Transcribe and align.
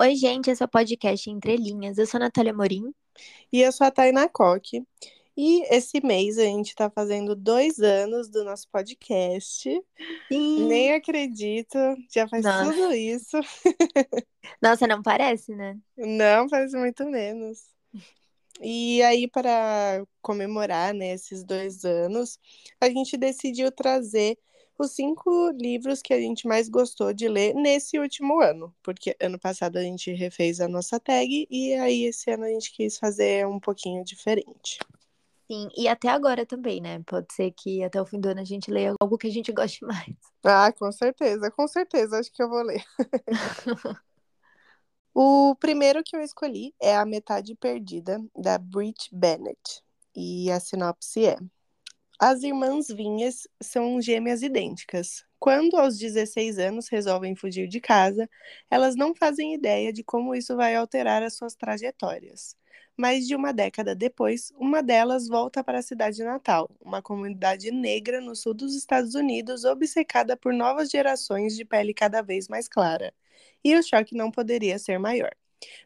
Oi, 0.00 0.14
gente, 0.14 0.48
esse 0.48 0.62
é 0.62 0.66
o 0.66 0.68
podcast 0.68 1.28
Entre 1.28 1.56
Linhas. 1.56 1.98
Eu 1.98 2.06
sou 2.06 2.18
a 2.18 2.20
Natália 2.20 2.54
Morim. 2.54 2.94
E 3.52 3.60
eu 3.60 3.72
sou 3.72 3.84
a 3.84 3.90
Tainá 3.90 4.28
Coque. 4.28 4.86
E 5.36 5.62
esse 5.74 6.00
mês 6.00 6.38
a 6.38 6.44
gente 6.44 6.72
tá 6.72 6.88
fazendo 6.88 7.34
dois 7.34 7.80
anos 7.80 8.28
do 8.28 8.44
nosso 8.44 8.68
podcast. 8.70 9.68
Sim. 10.28 10.68
Nem 10.68 10.92
acredito, 10.92 11.76
já 12.14 12.28
faz 12.28 12.44
Nossa. 12.44 12.72
tudo 12.72 12.94
isso. 12.94 13.36
Nossa, 14.62 14.86
não 14.86 15.02
parece, 15.02 15.52
né? 15.52 15.76
Não, 15.96 16.48
faz 16.48 16.72
muito 16.74 17.04
menos. 17.04 17.64
E 18.60 19.02
aí, 19.02 19.26
para 19.26 20.04
comemorar 20.22 20.94
né, 20.94 21.14
esses 21.14 21.42
dois 21.42 21.84
anos, 21.84 22.38
a 22.80 22.88
gente 22.88 23.16
decidiu 23.16 23.72
trazer 23.72 24.38
os 24.78 24.92
cinco 24.92 25.50
livros 25.50 26.00
que 26.00 26.14
a 26.14 26.20
gente 26.20 26.46
mais 26.46 26.68
gostou 26.68 27.12
de 27.12 27.28
ler 27.28 27.54
nesse 27.54 27.98
último 27.98 28.40
ano, 28.40 28.74
porque 28.82 29.16
ano 29.20 29.38
passado 29.38 29.76
a 29.76 29.82
gente 29.82 30.12
refez 30.12 30.60
a 30.60 30.68
nossa 30.68 31.00
tag 31.00 31.46
e 31.50 31.74
aí 31.74 32.04
esse 32.04 32.30
ano 32.30 32.44
a 32.44 32.48
gente 32.48 32.72
quis 32.72 32.96
fazer 32.96 33.46
um 33.46 33.58
pouquinho 33.58 34.04
diferente. 34.04 34.78
Sim, 35.50 35.68
e 35.76 35.88
até 35.88 36.08
agora 36.08 36.44
também, 36.44 36.80
né? 36.80 37.02
Pode 37.06 37.32
ser 37.32 37.50
que 37.52 37.82
até 37.82 38.00
o 38.00 38.06
fim 38.06 38.20
do 38.20 38.28
ano 38.28 38.40
a 38.40 38.44
gente 38.44 38.70
leia 38.70 38.94
algo 39.00 39.16
que 39.16 39.26
a 39.26 39.30
gente 39.30 39.50
goste 39.50 39.82
mais. 39.84 40.14
Ah, 40.44 40.70
com 40.72 40.92
certeza, 40.92 41.50
com 41.50 41.66
certeza, 41.66 42.18
acho 42.18 42.30
que 42.30 42.42
eu 42.42 42.48
vou 42.48 42.62
ler. 42.62 42.84
o 45.14 45.56
primeiro 45.56 46.02
que 46.04 46.14
eu 46.14 46.20
escolhi 46.20 46.74
é 46.80 46.94
A 46.94 47.06
Metade 47.06 47.54
Perdida, 47.54 48.22
da 48.36 48.58
Brit 48.58 49.08
Bennett, 49.10 49.82
e 50.14 50.50
a 50.50 50.60
sinopse 50.60 51.26
é. 51.26 51.38
As 52.20 52.42
irmãs 52.42 52.88
Vinhas 52.88 53.46
são 53.62 54.00
gêmeas 54.00 54.42
idênticas. 54.42 55.24
Quando, 55.38 55.76
aos 55.76 55.96
16 55.96 56.58
anos, 56.58 56.88
resolvem 56.88 57.36
fugir 57.36 57.68
de 57.68 57.80
casa, 57.80 58.28
elas 58.68 58.96
não 58.96 59.14
fazem 59.14 59.54
ideia 59.54 59.92
de 59.92 60.02
como 60.02 60.34
isso 60.34 60.56
vai 60.56 60.74
alterar 60.74 61.22
as 61.22 61.34
suas 61.34 61.54
trajetórias. 61.54 62.56
Mais 62.96 63.26
de 63.28 63.36
uma 63.36 63.52
década 63.52 63.94
depois, 63.94 64.52
uma 64.58 64.82
delas 64.82 65.28
volta 65.28 65.62
para 65.62 65.78
a 65.78 65.82
cidade 65.82 66.24
natal, 66.24 66.68
uma 66.80 67.00
comunidade 67.00 67.70
negra 67.70 68.20
no 68.20 68.34
sul 68.34 68.52
dos 68.52 68.74
Estados 68.74 69.14
Unidos, 69.14 69.64
obcecada 69.64 70.36
por 70.36 70.52
novas 70.52 70.90
gerações 70.90 71.54
de 71.56 71.64
pele 71.64 71.94
cada 71.94 72.20
vez 72.20 72.48
mais 72.48 72.66
clara. 72.66 73.14
E 73.62 73.76
o 73.76 73.82
choque 73.82 74.16
não 74.16 74.30
poderia 74.32 74.76
ser 74.80 74.98
maior, 74.98 75.30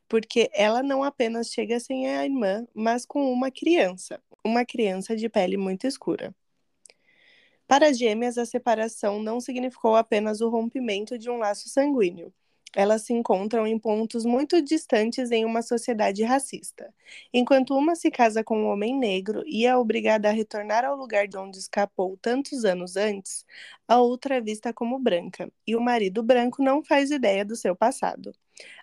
porque 0.09 0.51
ela 0.55 0.83
não 0.83 1.03
apenas 1.03 1.49
chega 1.49 1.81
sem 1.81 2.09
a 2.09 2.25
irmã, 2.25 2.67
mas 2.75 3.07
com 3.07 3.33
uma 3.33 3.51
criança, 3.51 4.23
uma 4.45 4.65
criança 4.65 5.17
de 5.17 5.29
pele 5.29 5.57
muito 5.57 5.87
escura. 5.87 6.35
Para 7.67 7.89
as 7.89 7.99
gêmeas, 7.99 8.37
a 8.39 8.45
separação 8.45 9.23
não 9.23 9.41
significou 9.41 9.97
apenas 9.97 10.41
o 10.41 10.49
rompimento 10.49 11.19
de 11.19 11.31
um 11.31 11.39
laço 11.39 11.69
sanguíneo. 11.69 12.33
Elas 12.75 13.03
se 13.03 13.13
encontram 13.13 13.67
em 13.67 13.79
pontos 13.79 14.25
muito 14.25 14.61
distantes 14.63 15.31
em 15.31 15.45
uma 15.45 15.63
sociedade 15.63 16.23
racista. 16.23 16.93
Enquanto 17.33 17.75
uma 17.77 17.95
se 17.95 18.11
casa 18.11 18.43
com 18.43 18.59
um 18.63 18.69
homem 18.69 18.97
negro 18.99 19.43
e 19.47 19.67
é 19.67 19.77
obrigada 19.77 20.29
a 20.29 20.33
retornar 20.33 20.85
ao 20.85 20.97
lugar 20.97 21.29
de 21.29 21.37
onde 21.37 21.59
escapou 21.59 22.17
tantos 22.21 22.65
anos 22.65 22.97
antes, 22.97 23.45
a 23.87 24.01
outra 24.01 24.37
é 24.37 24.41
vista 24.41 24.73
como 24.73 24.99
branca, 24.99 25.51
e 25.67 25.77
o 25.77 25.81
marido 25.81 26.23
branco 26.23 26.63
não 26.63 26.83
faz 26.83 27.11
ideia 27.11 27.45
do 27.45 27.57
seu 27.57 27.77
passado. 27.77 28.33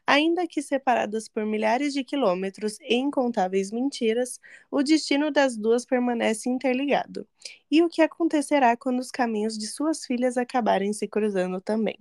Ainda 0.06 0.48
que 0.48 0.62
separadas 0.62 1.30
por 1.30 1.46
milhares 1.46 1.94
de 1.94 2.04
quilômetros 2.04 2.78
e 2.82 2.96
incontáveis 2.96 3.72
mentiras, 3.72 4.40
o 4.72 4.84
destino 4.84 5.32
das 5.32 5.56
duas 5.58 5.86
permanece 5.86 6.50
interligado. 6.50 7.28
E 7.72 7.82
o 7.84 7.90
que 7.90 8.02
acontecerá 8.02 8.76
quando 8.78 9.00
os 9.00 9.12
caminhos 9.12 9.58
de 9.58 9.68
suas 9.68 10.06
filhas 10.06 10.38
acabarem 10.38 10.92
se 10.94 11.08
cruzando 11.08 11.62
também? 11.62 11.98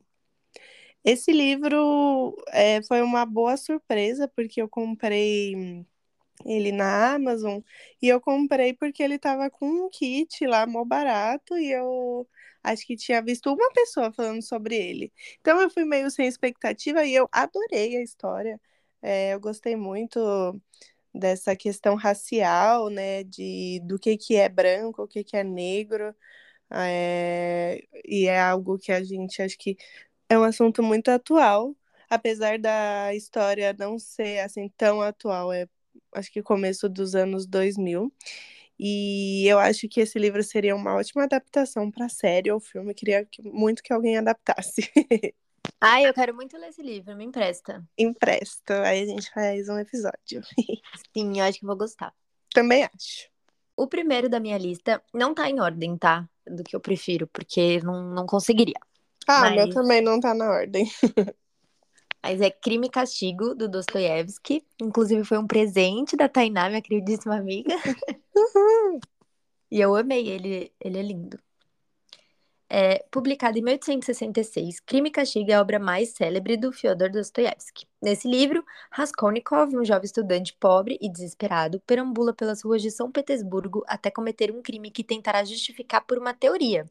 Esse 1.04 1.32
livro 1.32 2.36
é, 2.48 2.82
foi 2.82 3.02
uma 3.02 3.24
boa 3.24 3.56
surpresa, 3.56 4.28
porque 4.28 4.60
eu 4.60 4.68
comprei 4.68 5.84
ele 6.46 6.72
na 6.72 7.14
Amazon 7.14 7.60
e 8.02 8.08
eu 8.08 8.20
comprei 8.20 8.72
porque 8.74 9.02
ele 9.02 9.18
tava 9.18 9.50
com 9.50 9.66
um 9.68 9.90
kit 9.90 10.46
lá, 10.46 10.66
mó 10.66 10.84
barato, 10.84 11.56
e 11.58 11.70
eu 11.72 12.28
acho 12.62 12.86
que 12.86 12.96
tinha 12.96 13.22
visto 13.22 13.52
uma 13.52 13.72
pessoa 13.72 14.12
falando 14.12 14.42
sobre 14.42 14.76
ele. 14.76 15.12
Então 15.40 15.60
eu 15.60 15.70
fui 15.70 15.84
meio 15.84 16.10
sem 16.10 16.26
expectativa 16.28 17.04
e 17.04 17.14
eu 17.14 17.28
adorei 17.32 17.96
a 17.96 18.02
história. 18.02 18.60
É, 19.02 19.34
eu 19.34 19.40
gostei 19.40 19.76
muito 19.76 20.20
dessa 21.14 21.56
questão 21.56 21.94
racial, 21.96 22.90
né, 22.90 23.24
de 23.24 23.80
do 23.84 23.98
que 23.98 24.16
que 24.16 24.36
é 24.36 24.48
branco, 24.48 25.02
o 25.02 25.08
que 25.08 25.24
que 25.24 25.36
é 25.36 25.44
negro. 25.44 26.14
É, 26.70 27.82
e 28.06 28.26
é 28.26 28.40
algo 28.40 28.78
que 28.78 28.92
a 28.92 29.02
gente 29.02 29.40
acho 29.42 29.58
que 29.58 29.76
é 30.28 30.38
um 30.38 30.42
assunto 30.42 30.82
muito 30.82 31.08
atual, 31.10 31.74
apesar 32.08 32.58
da 32.58 33.14
história 33.14 33.74
não 33.78 33.98
ser 33.98 34.40
assim 34.40 34.68
tão 34.76 35.00
atual, 35.00 35.52
é 35.52 35.66
acho 36.14 36.32
que 36.32 36.42
começo 36.42 36.88
dos 36.88 37.14
anos 37.14 37.46
2000. 37.46 38.12
E 38.78 39.44
eu 39.48 39.58
acho 39.58 39.88
que 39.88 40.00
esse 40.00 40.18
livro 40.18 40.42
seria 40.42 40.76
uma 40.76 40.94
ótima 40.94 41.24
adaptação 41.24 41.90
para 41.90 42.08
série 42.08 42.50
ou 42.50 42.60
filme. 42.60 42.94
Queria 42.94 43.24
que, 43.24 43.42
muito 43.42 43.82
que 43.82 43.92
alguém 43.92 44.16
adaptasse. 44.16 44.82
Ai, 45.80 46.06
eu 46.06 46.14
quero 46.14 46.34
muito 46.34 46.56
ler 46.56 46.68
esse 46.68 46.82
livro, 46.82 47.16
me 47.16 47.24
empresta. 47.24 47.84
Empresto, 47.96 48.72
aí 48.72 49.02
a 49.02 49.06
gente 49.06 49.30
faz 49.30 49.68
um 49.68 49.78
episódio. 49.78 50.42
Sim, 51.16 51.38
eu 51.38 51.44
acho 51.44 51.58
que 51.58 51.66
vou 51.66 51.76
gostar. 51.76 52.14
Também 52.52 52.84
acho. 52.84 53.28
O 53.76 53.86
primeiro 53.86 54.28
da 54.28 54.40
minha 54.40 54.58
lista 54.58 55.02
não 55.12 55.34
tá 55.34 55.48
em 55.48 55.60
ordem, 55.60 55.96
tá? 55.96 56.28
Do 56.46 56.64
que 56.64 56.74
eu 56.74 56.80
prefiro, 56.80 57.28
porque 57.28 57.80
não, 57.80 58.02
não 58.12 58.26
conseguiria. 58.26 58.80
Ah, 59.28 59.42
Mas- 59.42 59.54
meu 59.54 59.70
também 59.70 60.00
não 60.00 60.18
tá 60.18 60.32
na 60.32 60.50
ordem. 60.50 60.90
Mas 62.22 62.40
é 62.40 62.50
Crime 62.50 62.88
e 62.88 62.90
Castigo, 62.90 63.54
do 63.54 63.68
Dostoiévski. 63.68 64.66
Inclusive, 64.80 65.22
foi 65.24 65.38
um 65.38 65.46
presente 65.46 66.16
da 66.16 66.28
Tainá, 66.28 66.68
minha 66.68 66.82
queridíssima 66.82 67.36
amiga. 67.36 67.74
E 69.70 69.80
eu 69.82 69.94
amei 69.94 70.26
ele, 70.26 70.72
ele 70.80 70.98
é 70.98 71.02
lindo. 71.02 71.38
É, 72.70 73.02
publicado 73.10 73.58
em 73.58 73.62
1866, 73.62 74.80
Crime 74.80 75.08
e 75.08 75.12
Castigo 75.12 75.50
é 75.50 75.54
a 75.54 75.60
obra 75.60 75.78
mais 75.78 76.10
célebre 76.10 76.54
do 76.54 76.70
Fyodor 76.70 77.10
Dostoiévski. 77.10 77.86
Nesse 78.00 78.28
livro, 78.28 78.62
Raskolnikov, 78.90 79.74
um 79.74 79.84
jovem 79.84 80.04
estudante 80.04 80.54
pobre 80.60 80.98
e 81.00 81.10
desesperado, 81.10 81.80
perambula 81.86 82.34
pelas 82.34 82.62
ruas 82.62 82.82
de 82.82 82.90
São 82.90 83.10
Petersburgo 83.10 83.82
até 83.86 84.10
cometer 84.10 84.50
um 84.54 84.60
crime 84.60 84.90
que 84.90 85.02
tentará 85.02 85.42
justificar 85.44 86.04
por 86.04 86.18
uma 86.18 86.34
teoria. 86.34 86.84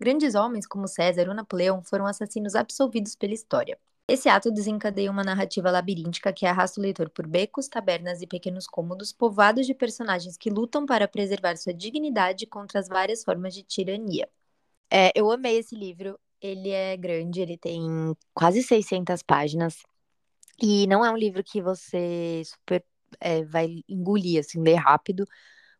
Grandes 0.00 0.34
homens 0.34 0.66
como 0.66 0.88
César 0.88 1.28
ou 1.28 1.34
Napoleão 1.34 1.80
foram 1.84 2.06
assassinos 2.06 2.56
absolvidos 2.56 3.14
pela 3.14 3.32
história. 3.32 3.78
Esse 4.08 4.28
ato 4.28 4.50
desencadeia 4.50 5.12
uma 5.12 5.22
narrativa 5.22 5.70
labiríntica 5.70 6.32
que 6.32 6.44
arrasta 6.44 6.80
o 6.80 6.82
leitor 6.82 7.08
por 7.08 7.28
becos, 7.28 7.68
tabernas 7.68 8.20
e 8.20 8.26
pequenos 8.26 8.66
cômodos 8.66 9.12
povoados 9.12 9.64
de 9.64 9.74
personagens 9.74 10.36
que 10.36 10.50
lutam 10.50 10.84
para 10.84 11.06
preservar 11.06 11.56
sua 11.56 11.72
dignidade 11.72 12.46
contra 12.46 12.80
as 12.80 12.88
várias 12.88 13.22
formas 13.22 13.54
de 13.54 13.62
tirania. 13.62 14.28
É, 14.90 15.12
eu 15.14 15.30
amei 15.30 15.58
esse 15.58 15.74
livro. 15.74 16.18
Ele 16.40 16.70
é 16.70 16.96
grande, 16.96 17.40
ele 17.40 17.58
tem 17.58 17.82
quase 18.34 18.62
600 18.62 19.22
páginas. 19.22 19.76
E 20.62 20.86
não 20.86 21.04
é 21.04 21.10
um 21.10 21.16
livro 21.16 21.42
que 21.44 21.62
você 21.62 22.42
super 22.44 22.84
é, 23.20 23.44
vai 23.44 23.82
engolir, 23.88 24.40
assim, 24.40 24.62
ler 24.62 24.76
rápido, 24.76 25.26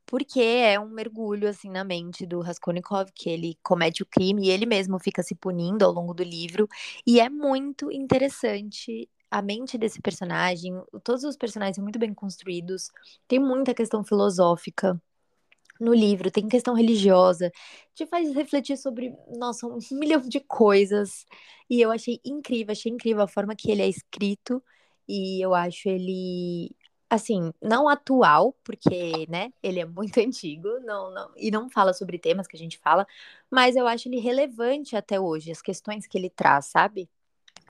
porque 0.07 0.41
é 0.41 0.81
um 0.81 0.89
mergulho, 0.91 1.49
assim, 1.49 1.71
na 1.71 1.85
mente 1.85 2.27
do 2.27 2.41
Raskolnikov, 2.41 3.11
que 3.15 3.31
ele 3.31 3.59
comete 3.63 4.03
o 4.03 4.07
crime 4.07 4.47
e 4.49 4.51
ele 4.51 4.67
mesmo 4.67 4.99
fica 5.01 5.23
se 5.23 5.35
punindo 5.35 5.85
ao 5.85 5.93
longo 5.93 6.15
do 6.15 6.25
livro. 6.25 6.69
E 7.07 7.21
é 7.21 7.29
muito 7.31 7.91
interessante 7.93 9.09
a 9.31 9.43
mente 9.43 9.79
desse 9.79 10.01
personagem. 10.03 10.75
Todos 11.05 11.25
os 11.25 11.37
personagens 11.37 11.77
são 11.77 11.85
muito 11.85 11.99
bem 11.99 12.15
construídos. 12.15 12.91
Tem 13.29 13.39
muita 13.41 13.75
questão 13.75 14.05
filosófica 14.05 15.01
no 15.81 15.95
livro, 15.95 16.31
tem 16.31 16.49
questão 16.49 16.75
religiosa. 16.75 17.51
Te 17.95 18.07
faz 18.07 18.33
refletir 18.35 18.77
sobre, 18.77 19.15
nossa, 19.37 19.67
um 19.67 19.79
milhão 19.93 20.21
de 20.21 20.41
coisas. 20.41 21.25
E 21.69 21.81
eu 21.81 21.91
achei 21.91 22.21
incrível, 22.25 22.73
achei 22.73 22.93
incrível 22.93 23.23
a 23.23 23.29
forma 23.29 23.57
que 23.57 23.71
ele 23.71 23.83
é 23.83 23.89
escrito. 23.89 24.63
E 25.09 25.45
eu 25.45 25.55
acho 25.55 25.89
ele, 25.89 26.71
assim, 27.09 27.53
não 27.61 27.89
atual, 27.89 28.55
porque, 28.63 29.27
né, 29.29 29.53
ele 29.63 29.81
é 29.81 29.85
muito 29.85 30.19
antigo, 30.21 30.69
não, 30.85 31.13
não, 31.13 31.33
e 31.37 31.51
não 31.51 31.69
fala 31.69 31.93
sobre 31.93 32.19
temas 32.19 32.47
que 32.47 32.57
a 32.57 32.59
gente 32.59 32.79
fala, 32.79 33.07
mas 33.51 33.75
eu 33.75 33.87
acho 33.89 34.09
ele 34.09 34.21
relevante 34.21 34.95
até 34.97 35.19
hoje, 35.19 35.51
as 35.51 35.61
questões 35.61 36.07
que 36.07 36.17
ele 36.17 36.31
traz, 36.31 36.67
sabe? 36.67 37.09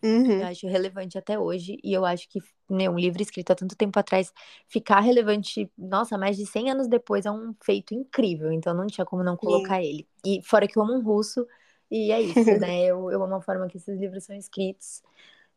Uhum. 0.02 0.40
Eu 0.40 0.46
acho 0.46 0.66
relevante 0.66 1.16
até 1.16 1.38
hoje, 1.38 1.78
e 1.82 1.92
eu 1.92 2.04
acho 2.04 2.28
que 2.28 2.40
né, 2.70 2.88
um 2.88 2.98
livro 2.98 3.20
escrito 3.22 3.50
há 3.50 3.54
tanto 3.54 3.76
tempo 3.76 3.98
atrás 3.98 4.32
ficar 4.68 5.00
relevante, 5.00 5.70
nossa, 5.76 6.16
mais 6.16 6.36
de 6.36 6.46
100 6.46 6.70
anos 6.70 6.88
depois 6.88 7.26
é 7.26 7.30
um 7.30 7.54
feito 7.62 7.94
incrível, 7.94 8.52
então 8.52 8.74
não 8.74 8.86
tinha 8.86 9.04
como 9.04 9.22
não 9.22 9.36
colocar 9.36 9.82
ele. 9.82 10.06
E 10.24 10.40
fora 10.42 10.66
que 10.66 10.78
eu 10.78 10.82
amo 10.82 10.94
um 10.94 11.02
russo, 11.02 11.46
e 11.90 12.12
é 12.12 12.20
isso, 12.20 12.58
né? 12.58 12.84
Eu, 12.90 13.10
eu 13.10 13.22
amo 13.22 13.34
a 13.34 13.42
forma 13.42 13.68
que 13.68 13.76
esses 13.76 13.98
livros 13.98 14.24
são 14.24 14.36
escritos. 14.36 15.02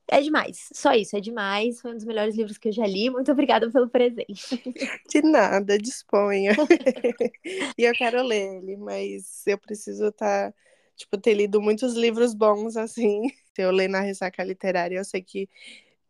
É 0.08 0.20
demais, 0.22 0.70
só 0.74 0.94
isso, 0.94 1.16
é 1.16 1.20
demais. 1.22 1.80
Foi 1.80 1.92
um 1.92 1.96
dos 1.96 2.04
melhores 2.04 2.36
livros 2.36 2.58
que 2.58 2.68
eu 2.68 2.74
já 2.74 2.86
li. 2.86 3.10
Muito 3.10 3.32
obrigada 3.32 3.70
pelo 3.72 3.90
presente. 3.90 4.62
De 5.10 5.22
nada, 5.22 5.78
disponha. 5.78 6.52
e 7.78 7.84
eu 7.84 7.94
quero 7.94 8.22
ler 8.22 8.58
ele, 8.58 8.78
mas 8.78 9.46
eu 9.48 9.58
preciso 9.58 10.08
estar, 10.08 10.54
tipo, 10.96 11.18
ter 11.18 11.34
lido 11.34 11.62
muitos 11.62 11.94
livros 11.94 12.34
bons 12.34 12.76
assim. 12.76 13.22
Eu 13.58 13.72
ler 13.72 13.88
na 13.88 14.02
ressaca 14.02 14.44
literária, 14.44 14.98
eu 14.98 15.06
sei 15.06 15.22
que 15.22 15.48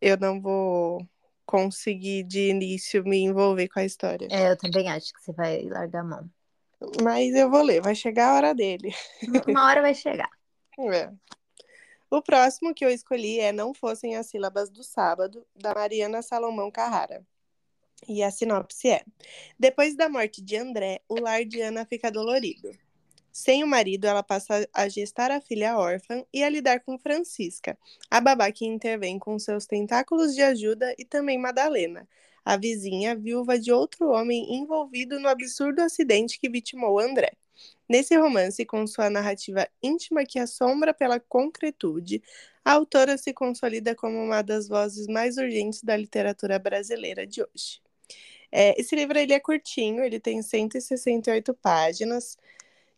eu 0.04 0.18
não 0.18 0.38
vou 0.38 1.08
conseguir 1.46 2.24
de 2.24 2.50
início 2.50 3.02
me 3.04 3.20
envolver 3.20 3.68
com 3.68 3.80
a 3.80 3.84
história. 3.86 4.28
É, 4.30 4.50
eu 4.50 4.56
também 4.56 4.90
acho 4.90 5.10
que 5.14 5.22
você 5.22 5.32
vai 5.32 5.62
largar 5.62 6.00
a 6.00 6.04
mão. 6.04 6.30
Mas 7.02 7.34
eu 7.34 7.50
vou 7.50 7.62
ler, 7.62 7.80
vai 7.80 7.94
chegar 7.94 8.28
a 8.28 8.34
hora 8.34 8.54
dele. 8.54 8.94
Uma 9.48 9.66
hora 9.66 9.80
vai 9.80 9.94
chegar. 9.94 10.28
É. 10.78 11.10
O 12.10 12.20
próximo 12.20 12.74
que 12.74 12.84
eu 12.84 12.90
escolhi 12.90 13.40
é 13.40 13.50
Não 13.50 13.72
Fossem 13.72 14.14
as 14.14 14.26
Sílabas 14.26 14.68
do 14.68 14.84
Sábado, 14.84 15.46
da 15.56 15.74
Mariana 15.74 16.20
Salomão 16.20 16.70
Carrara. 16.70 17.24
E 18.06 18.22
a 18.22 18.30
sinopse 18.30 18.90
é: 18.90 19.04
Depois 19.58 19.96
da 19.96 20.10
morte 20.10 20.42
de 20.42 20.56
André, 20.56 21.00
o 21.08 21.18
lar 21.18 21.46
de 21.46 21.62
Ana 21.62 21.86
fica 21.86 22.10
dolorido. 22.10 22.70
Sem 23.36 23.64
o 23.64 23.66
marido, 23.66 24.04
ela 24.04 24.22
passa 24.22 24.64
a 24.72 24.88
gestar 24.88 25.32
a 25.32 25.40
filha 25.40 25.76
órfã 25.76 26.24
e 26.32 26.44
a 26.44 26.48
lidar 26.48 26.78
com 26.78 26.96
Francisca, 26.96 27.76
a 28.08 28.20
babá 28.20 28.52
que 28.52 28.64
intervém 28.64 29.18
com 29.18 29.36
seus 29.40 29.66
tentáculos 29.66 30.36
de 30.36 30.40
ajuda, 30.40 30.94
e 30.96 31.04
também 31.04 31.36
Madalena, 31.36 32.08
a 32.44 32.56
vizinha 32.56 33.16
viúva 33.16 33.58
de 33.58 33.72
outro 33.72 34.08
homem 34.10 34.54
envolvido 34.54 35.18
no 35.18 35.28
absurdo 35.28 35.80
acidente 35.80 36.38
que 36.38 36.48
vitimou 36.48 37.00
André. 37.00 37.32
Nesse 37.88 38.16
romance, 38.16 38.64
com 38.64 38.86
sua 38.86 39.10
narrativa 39.10 39.68
íntima 39.82 40.24
que 40.24 40.38
assombra 40.38 40.94
pela 40.94 41.18
concretude, 41.18 42.22
a 42.64 42.70
autora 42.70 43.18
se 43.18 43.34
consolida 43.34 43.96
como 43.96 44.16
uma 44.16 44.42
das 44.42 44.68
vozes 44.68 45.08
mais 45.08 45.38
urgentes 45.38 45.82
da 45.82 45.96
literatura 45.96 46.56
brasileira 46.56 47.26
de 47.26 47.42
hoje. 47.42 47.82
É, 48.52 48.80
esse 48.80 48.94
livro 48.94 49.18
ele 49.18 49.32
é 49.32 49.40
curtinho, 49.40 50.04
ele 50.04 50.20
tem 50.20 50.40
168 50.40 51.52
páginas 51.54 52.38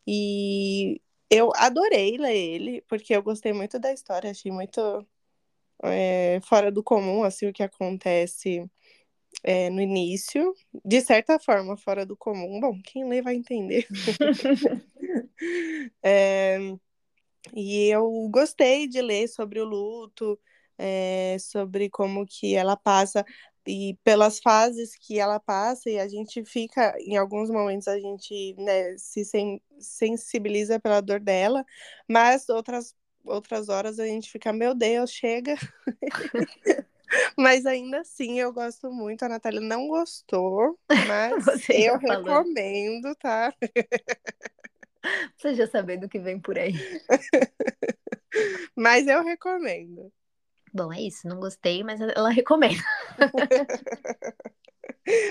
e 0.07 1.01
eu 1.31 1.51
adorei 1.57 2.17
ler 2.17 2.37
ele, 2.37 2.83
porque 2.89 3.15
eu 3.15 3.23
gostei 3.23 3.53
muito 3.53 3.79
da 3.79 3.93
história, 3.93 4.31
achei 4.31 4.53
muito 4.53 5.07
é, 5.83 6.41
fora 6.43 6.71
do 6.71 6.83
comum 6.83 7.25
assim 7.25 7.49
o 7.49 7.53
que 7.53 7.63
acontece 7.63 8.69
é, 9.43 9.71
no 9.71 9.81
início, 9.81 10.55
de 10.85 11.01
certa 11.01 11.39
forma 11.39 11.77
fora 11.77 12.07
do 12.07 12.17
comum. 12.17 12.61
Bom, 12.61 12.81
quem 12.83 13.09
lê 13.09 13.23
vai 13.23 13.35
entender. 13.35 13.87
é, 16.03 16.59
e 17.55 17.89
eu 17.89 18.29
gostei 18.31 18.89
de 18.89 19.01
ler 19.01 19.29
sobre 19.29 19.61
o 19.61 19.65
luto, 19.65 20.39
é, 20.79 21.37
sobre 21.39 21.89
como 21.91 22.27
que 22.27 22.55
ela 22.55 22.77
passa 22.77 23.25
e 23.67 23.99
pelas 24.05 24.39
fases 24.39 24.97
que 24.97 25.19
ela 25.19 25.41
passa 25.41 25.91
e 25.91 25.99
a 25.99 26.09
gente 26.09 26.45
fica 26.45 26.95
em 27.01 27.17
alguns 27.17 27.51
momentos 27.51 27.89
a 27.89 27.99
gente 27.99 28.55
né, 28.59 28.97
se 28.97 29.25
sen 29.25 29.61
sensibiliza 29.79 30.81
pela 30.81 31.01
dor 31.01 31.21
dela 31.21 31.65
mas 32.09 32.49
outras 32.49 32.95
outras 33.25 33.69
horas 33.69 33.99
a 33.99 34.07
gente 34.07 34.31
fica 34.31 34.53
meu 34.53 34.75
Deus 34.75 35.11
chega. 35.11 35.57
Mas 37.37 37.67
ainda 37.67 38.01
assim 38.01 38.41
eu 38.41 38.53
gosto 38.53 38.91
muito. 38.91 39.25
A 39.25 39.29
Natália 39.29 39.61
não 39.61 39.89
gostou 39.89 40.79
mas 41.07 41.69
eu 41.71 41.99
recomendo 41.99 43.15
tá? 43.17 43.53
Você 45.37 45.55
já 45.55 45.69
sabendo 45.69 46.09
que 46.09 46.19
vem 46.19 46.41
por 46.41 46.59
aí. 46.59 46.73
Mas 48.77 49.07
eu 49.07 49.23
recomendo 49.23 50.13
Bom, 50.77 50.93
é 50.93 51.01
isso. 51.01 51.27
Não 51.27 51.41
gostei, 51.41 51.83
mas 51.83 52.03
ela 52.03 52.29
recomenda. 52.29 52.83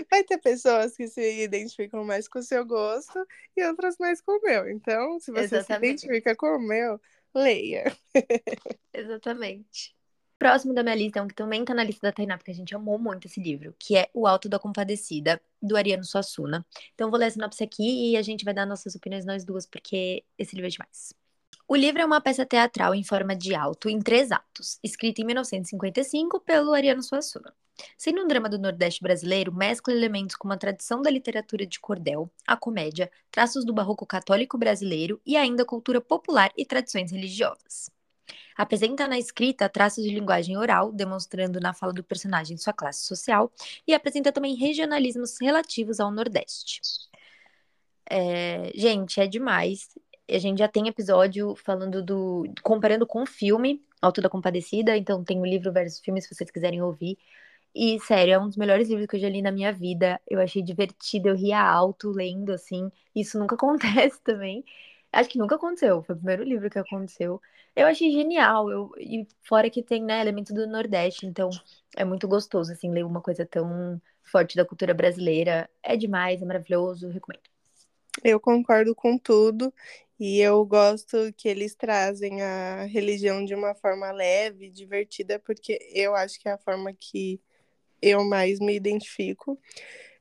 Vai 0.09 0.24
ter 0.24 0.39
pessoas 0.39 0.95
que 0.95 1.07
se 1.07 1.44
identificam 1.44 2.03
mais 2.03 2.27
com 2.27 2.39
o 2.39 2.44
seu 2.44 2.65
gosto 2.65 3.24
e 3.56 3.63
outras 3.63 3.95
mais 4.00 4.19
com 4.21 4.31
o 4.31 4.42
meu. 4.42 4.68
Então, 4.68 5.19
se 5.19 5.31
você 5.31 5.57
Exatamente. 5.57 6.00
se 6.00 6.07
identifica 6.07 6.36
com 6.36 6.47
o 6.47 6.59
meu, 6.59 7.00
leia. 7.33 7.95
Exatamente. 8.92 9.95
Próximo 10.39 10.74
da 10.74 10.81
minha 10.81 10.95
lista 10.95 11.19
é 11.19 11.21
um 11.21 11.27
que 11.27 11.36
também 11.36 11.63
tá 11.63 11.75
na 11.75 11.83
lista 11.83 12.07
da 12.07 12.12
Tainá, 12.12 12.38
porque 12.38 12.51
a 12.51 12.56
gente 12.56 12.74
amou 12.74 12.98
muito 12.98 13.27
esse 13.27 13.39
livro, 13.39 13.75
que 13.77 13.95
é 13.95 14.09
O 14.15 14.25
Alto 14.25 14.50
da 14.50 14.57
Compadecida, 14.57 15.39
do 15.62 15.77
Ariano 15.77 16.03
Suassuna. 16.03 16.65
Então, 16.95 17.12
vou 17.12 17.19
ler 17.19 17.27
a 17.27 17.31
sinopse 17.31 17.63
aqui 17.63 18.12
e 18.12 18.18
a 18.18 18.21
gente 18.24 18.44
vai 18.44 18.53
dar 18.53 18.65
nossas 18.65 18.95
opiniões 18.95 19.25
nós 19.25 19.45
duas, 19.45 19.68
porque 19.68 20.24
esse 20.39 20.56
livro 20.56 20.68
é 20.68 20.71
demais. 20.71 21.13
O 21.67 21.75
livro 21.75 22.00
é 22.00 22.06
uma 22.06 22.21
peça 22.21 22.45
teatral 22.45 22.94
em 22.94 23.03
forma 23.03 23.35
de 23.35 23.56
alto, 23.56 23.89
em 23.89 24.00
três 24.00 24.31
atos, 24.31 24.77
escrita 24.83 25.21
em 25.21 25.25
1955 25.25 26.39
pelo 26.41 26.73
Ariano 26.73 27.01
Suassuna. 27.01 27.51
Sendo 27.97 28.21
um 28.21 28.27
drama 28.27 28.47
do 28.47 28.59
Nordeste 28.59 29.01
brasileiro, 29.01 29.51
mescla 29.51 29.91
elementos 29.91 30.35
como 30.35 30.53
a 30.53 30.57
tradição 30.57 31.01
da 31.01 31.09
literatura 31.09 31.65
de 31.65 31.79
cordel, 31.79 32.29
a 32.45 32.56
comédia, 32.56 33.12
traços 33.31 33.65
do 33.65 33.73
barroco 33.73 34.06
católico 34.06 34.59
brasileiro 34.59 35.19
e 35.25 35.35
ainda 35.35 35.65
cultura 35.65 36.00
popular 36.00 36.51
e 36.56 36.63
tradições 36.65 37.12
religiosas. 37.12 37.89
Apresenta 38.56 39.07
na 39.07 39.17
escrita 39.17 39.67
traços 39.67 40.03
de 40.03 40.12
linguagem 40.12 40.56
oral, 40.57 40.91
demonstrando 40.91 41.59
na 41.59 41.73
fala 41.73 41.91
do 41.91 42.03
personagem 42.03 42.57
sua 42.57 42.73
classe 42.73 43.03
social, 43.06 43.51
e 43.88 43.94
apresenta 43.94 44.31
também 44.31 44.53
regionalismos 44.53 45.39
relativos 45.41 46.00
ao 46.00 46.12
Nordeste. 46.12 46.79
É, 48.07 48.71
gente, 48.75 49.19
é 49.19 49.25
demais 49.25 49.89
a 50.30 50.39
gente 50.39 50.60
já 50.60 50.68
tem 50.68 50.88
episódio 50.88 51.56
falando 51.56 52.04
do. 52.04 52.45
comparando 52.63 53.06
com 53.06 53.24
o 53.24 53.25
filme, 53.25 53.83
Alto 54.01 54.22
da 54.22 54.30
Compadecida, 54.30 54.98
então 54.98 55.24
tem 55.24 55.39
o 55.39 55.45
livro 55.45 55.72
versus 55.72 56.00
filme, 56.00 56.22
se 56.22 56.33
vocês 56.33 56.50
quiserem 56.51 56.81
ouvir. 56.81 57.18
E, 57.74 58.00
sério, 58.01 58.33
é 58.33 58.39
um 58.39 58.48
dos 58.48 58.57
melhores 58.57 58.88
livros 58.89 59.07
que 59.07 59.18
eu 59.18 59.19
já 59.19 59.30
li 59.30 59.42
na 59.42 59.51
minha 59.51 59.72
vida. 59.74 60.19
Eu 60.30 60.39
achei 60.39 60.62
divertido, 60.62 61.30
eu 61.30 61.36
ria 61.36 61.62
alto 61.62 62.10
lendo, 62.12 62.54
assim. 62.54 62.89
Isso 63.13 63.38
nunca 63.38 63.56
acontece 63.56 64.22
também. 64.24 64.63
Acho 65.12 65.30
que 65.30 65.38
nunca 65.38 65.56
aconteceu, 65.56 66.04
foi 66.04 66.16
o 66.16 66.18
primeiro 66.18 66.44
livro 66.44 66.69
que 66.69 66.80
aconteceu. 66.80 67.42
Eu 67.75 67.88
achei 67.88 68.12
genial, 68.12 68.69
eu, 68.69 68.92
e 68.98 69.27
fora 69.44 69.69
que 69.69 69.83
tem, 69.83 70.04
né, 70.04 70.22
elementos 70.22 70.54
do 70.54 70.68
Nordeste, 70.68 71.25
então 71.25 71.50
é 71.95 72.04
muito 72.06 72.27
gostoso, 72.27 72.72
assim, 72.72 72.92
ler 72.92 73.06
uma 73.06 73.22
coisa 73.22 73.45
tão 73.45 74.01
forte 74.24 74.56
da 74.56 74.66
cultura 74.66 74.94
brasileira. 74.94 75.69
É 75.83 75.95
demais, 75.98 76.42
é 76.42 76.45
maravilhoso, 76.45 77.10
recomendo. 77.10 77.54
Eu 78.23 78.39
concordo 78.39 78.95
com 78.95 79.17
tudo. 79.17 79.73
E 80.19 80.39
eu 80.39 80.65
gosto 80.65 81.33
que 81.35 81.50
eles 81.50 81.75
trazem 81.75 82.41
a 82.41 82.83
religião 82.85 83.44
de 83.44 83.53
uma 83.53 83.75
forma 83.75 84.12
leve, 84.12 84.69
divertida, 84.69 85.38
porque 85.39 85.77
eu 85.94 86.15
acho 86.15 86.39
que 86.39 86.47
é 86.47 86.53
a 86.53 86.57
forma 86.57 86.94
que 86.94 87.39
eu 88.01 88.23
mais 88.23 88.59
me 88.59 88.73
identifico. 88.75 89.59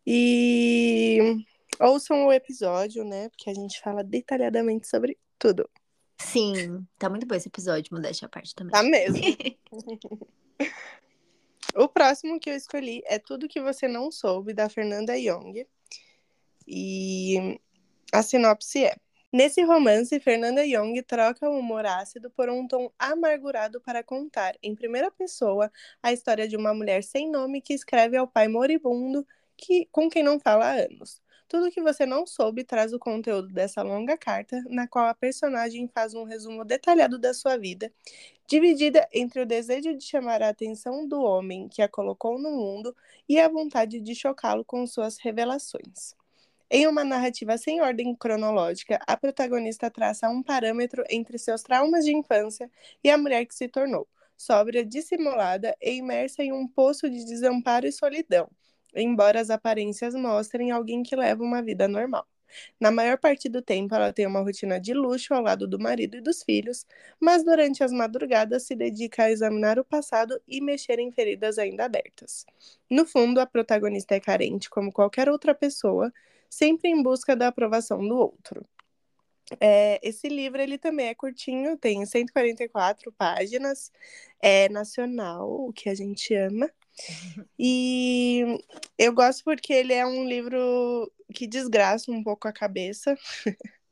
E 0.04 1.44
ouçam 1.80 2.26
o 2.26 2.32
episódio, 2.32 3.04
né? 3.04 3.28
Porque 3.28 3.48
a 3.48 3.54
gente 3.54 3.80
fala 3.80 4.02
detalhadamente 4.02 4.88
sobre 4.88 5.16
tudo. 5.38 5.68
Sim, 6.18 6.86
tá 6.98 7.08
muito 7.08 7.26
bom 7.26 7.34
esse 7.34 7.48
episódio, 7.48 7.94
modéstia 7.94 8.26
a 8.26 8.28
parte 8.28 8.54
também. 8.54 8.72
Tá 8.72 8.82
mesmo. 8.82 9.20
o 11.76 11.88
próximo 11.88 12.40
que 12.40 12.50
eu 12.50 12.54
escolhi 12.54 13.02
é 13.06 13.18
Tudo 13.18 13.48
Que 13.48 13.60
Você 13.60 13.86
Não 13.86 14.10
Soube, 14.10 14.52
da 14.52 14.68
Fernanda 14.68 15.16
Young. 15.16 15.66
E 16.66 17.60
a 18.12 18.22
sinopse 18.22 18.84
é: 18.84 18.96
Nesse 19.32 19.62
romance, 19.62 20.20
Fernanda 20.20 20.64
Young 20.64 21.02
troca 21.02 21.50
o 21.50 21.58
humor 21.58 21.84
ácido 21.84 22.30
por 22.30 22.48
um 22.48 22.68
tom 22.68 22.88
amargurado 22.96 23.80
para 23.80 24.00
contar, 24.00 24.54
em 24.62 24.76
primeira 24.76 25.10
pessoa, 25.10 25.72
a 26.00 26.12
história 26.12 26.46
de 26.46 26.56
uma 26.56 26.72
mulher 26.72 27.02
sem 27.02 27.28
nome 27.28 27.60
que 27.60 27.74
escreve 27.74 28.16
ao 28.16 28.28
pai 28.28 28.46
moribundo 28.46 29.26
que, 29.56 29.88
com 29.90 30.08
quem 30.08 30.22
não 30.22 30.38
fala 30.38 30.66
há 30.66 30.84
anos. 30.84 31.20
Tudo 31.48 31.70
que 31.70 31.82
você 31.82 32.06
não 32.06 32.26
soube 32.26 32.62
traz 32.62 32.92
o 32.92 32.98
conteúdo 32.98 33.48
dessa 33.48 33.82
longa 33.82 34.16
carta, 34.16 34.62
na 34.68 34.86
qual 34.86 35.06
a 35.08 35.14
personagem 35.14 35.88
faz 35.88 36.14
um 36.14 36.22
resumo 36.22 36.64
detalhado 36.64 37.18
da 37.18 37.34
sua 37.34 37.56
vida, 37.56 37.92
dividida 38.46 39.04
entre 39.12 39.40
o 39.40 39.46
desejo 39.46 39.96
de 39.96 40.04
chamar 40.04 40.42
a 40.42 40.48
atenção 40.48 41.08
do 41.08 41.20
homem 41.20 41.68
que 41.68 41.82
a 41.82 41.88
colocou 41.88 42.38
no 42.38 42.52
mundo 42.52 42.94
e 43.28 43.40
a 43.40 43.48
vontade 43.48 44.00
de 44.00 44.14
chocá-lo 44.14 44.64
com 44.64 44.86
suas 44.86 45.18
revelações. 45.18 46.14
Em 46.76 46.88
uma 46.88 47.04
narrativa 47.04 47.56
sem 47.56 47.80
ordem 47.80 48.16
cronológica, 48.16 48.98
a 49.06 49.16
protagonista 49.16 49.88
traça 49.88 50.28
um 50.28 50.42
parâmetro 50.42 51.04
entre 51.08 51.38
seus 51.38 51.62
traumas 51.62 52.04
de 52.04 52.12
infância 52.12 52.68
e 53.02 53.08
a 53.08 53.16
mulher 53.16 53.44
que 53.46 53.54
se 53.54 53.68
tornou, 53.68 54.08
sóbria, 54.36 54.84
dissimulada 54.84 55.76
e 55.80 55.92
imersa 55.92 56.42
em 56.42 56.52
um 56.52 56.66
poço 56.66 57.08
de 57.08 57.24
desamparo 57.24 57.86
e 57.86 57.92
solidão, 57.92 58.50
embora 58.92 59.40
as 59.40 59.50
aparências 59.50 60.16
mostrem 60.16 60.72
alguém 60.72 61.04
que 61.04 61.14
leva 61.14 61.44
uma 61.44 61.62
vida 61.62 61.86
normal. 61.86 62.26
Na 62.80 62.90
maior 62.90 63.18
parte 63.18 63.48
do 63.48 63.62
tempo, 63.62 63.94
ela 63.94 64.12
tem 64.12 64.26
uma 64.26 64.40
rotina 64.40 64.80
de 64.80 64.94
luxo 64.94 65.32
ao 65.32 65.42
lado 65.42 65.68
do 65.68 65.78
marido 65.78 66.16
e 66.16 66.20
dos 66.20 66.42
filhos, 66.42 66.84
mas 67.20 67.44
durante 67.44 67.84
as 67.84 67.92
madrugadas 67.92 68.64
se 68.64 68.74
dedica 68.74 69.22
a 69.24 69.30
examinar 69.30 69.78
o 69.78 69.84
passado 69.84 70.40
e 70.46 70.60
mexer 70.60 70.98
em 70.98 71.12
feridas 71.12 71.56
ainda 71.56 71.84
abertas. 71.84 72.44
No 72.90 73.06
fundo, 73.06 73.38
a 73.40 73.46
protagonista 73.46 74.16
é 74.16 74.20
carente 74.20 74.68
como 74.68 74.92
qualquer 74.92 75.28
outra 75.28 75.54
pessoa, 75.54 76.12
sempre 76.48 76.90
em 76.90 77.02
busca 77.02 77.34
da 77.34 77.48
aprovação 77.48 78.06
do 78.06 78.16
outro. 78.16 78.66
É, 79.60 80.00
esse 80.02 80.28
livro 80.28 80.60
ele 80.60 80.78
também 80.78 81.08
é 81.08 81.14
curtinho, 81.14 81.76
tem 81.76 82.04
144 82.04 83.12
páginas, 83.12 83.92
é 84.40 84.68
nacional, 84.68 85.50
o 85.50 85.72
que 85.72 85.88
a 85.88 85.94
gente 85.94 86.34
ama. 86.34 86.70
E 87.58 88.42
eu 88.98 89.12
gosto 89.12 89.44
porque 89.44 89.72
ele 89.72 89.92
é 89.92 90.06
um 90.06 90.26
livro 90.26 91.10
que 91.34 91.46
desgraça 91.46 92.10
um 92.10 92.22
pouco 92.22 92.48
a 92.48 92.52
cabeça. 92.52 93.16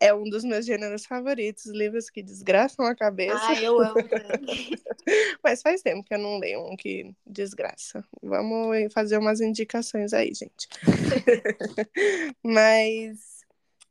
É 0.00 0.14
um 0.14 0.24
dos 0.24 0.44
meus 0.44 0.64
gêneros 0.64 1.06
favoritos, 1.06 1.66
livros 1.66 2.10
que 2.10 2.22
desgraçam 2.22 2.84
a 2.84 2.94
cabeça. 2.94 3.48
Ah, 3.48 3.60
eu 3.60 3.80
amo. 3.80 3.96
Mas 5.42 5.62
faz 5.62 5.82
tempo 5.82 6.04
que 6.04 6.14
eu 6.14 6.18
não 6.18 6.38
leio 6.38 6.60
um 6.66 6.76
que 6.76 7.14
desgraça. 7.26 8.04
Vamos 8.22 8.92
fazer 8.92 9.18
umas 9.18 9.40
indicações 9.40 10.12
aí, 10.12 10.32
gente. 10.34 10.68
Mas. 12.42 13.36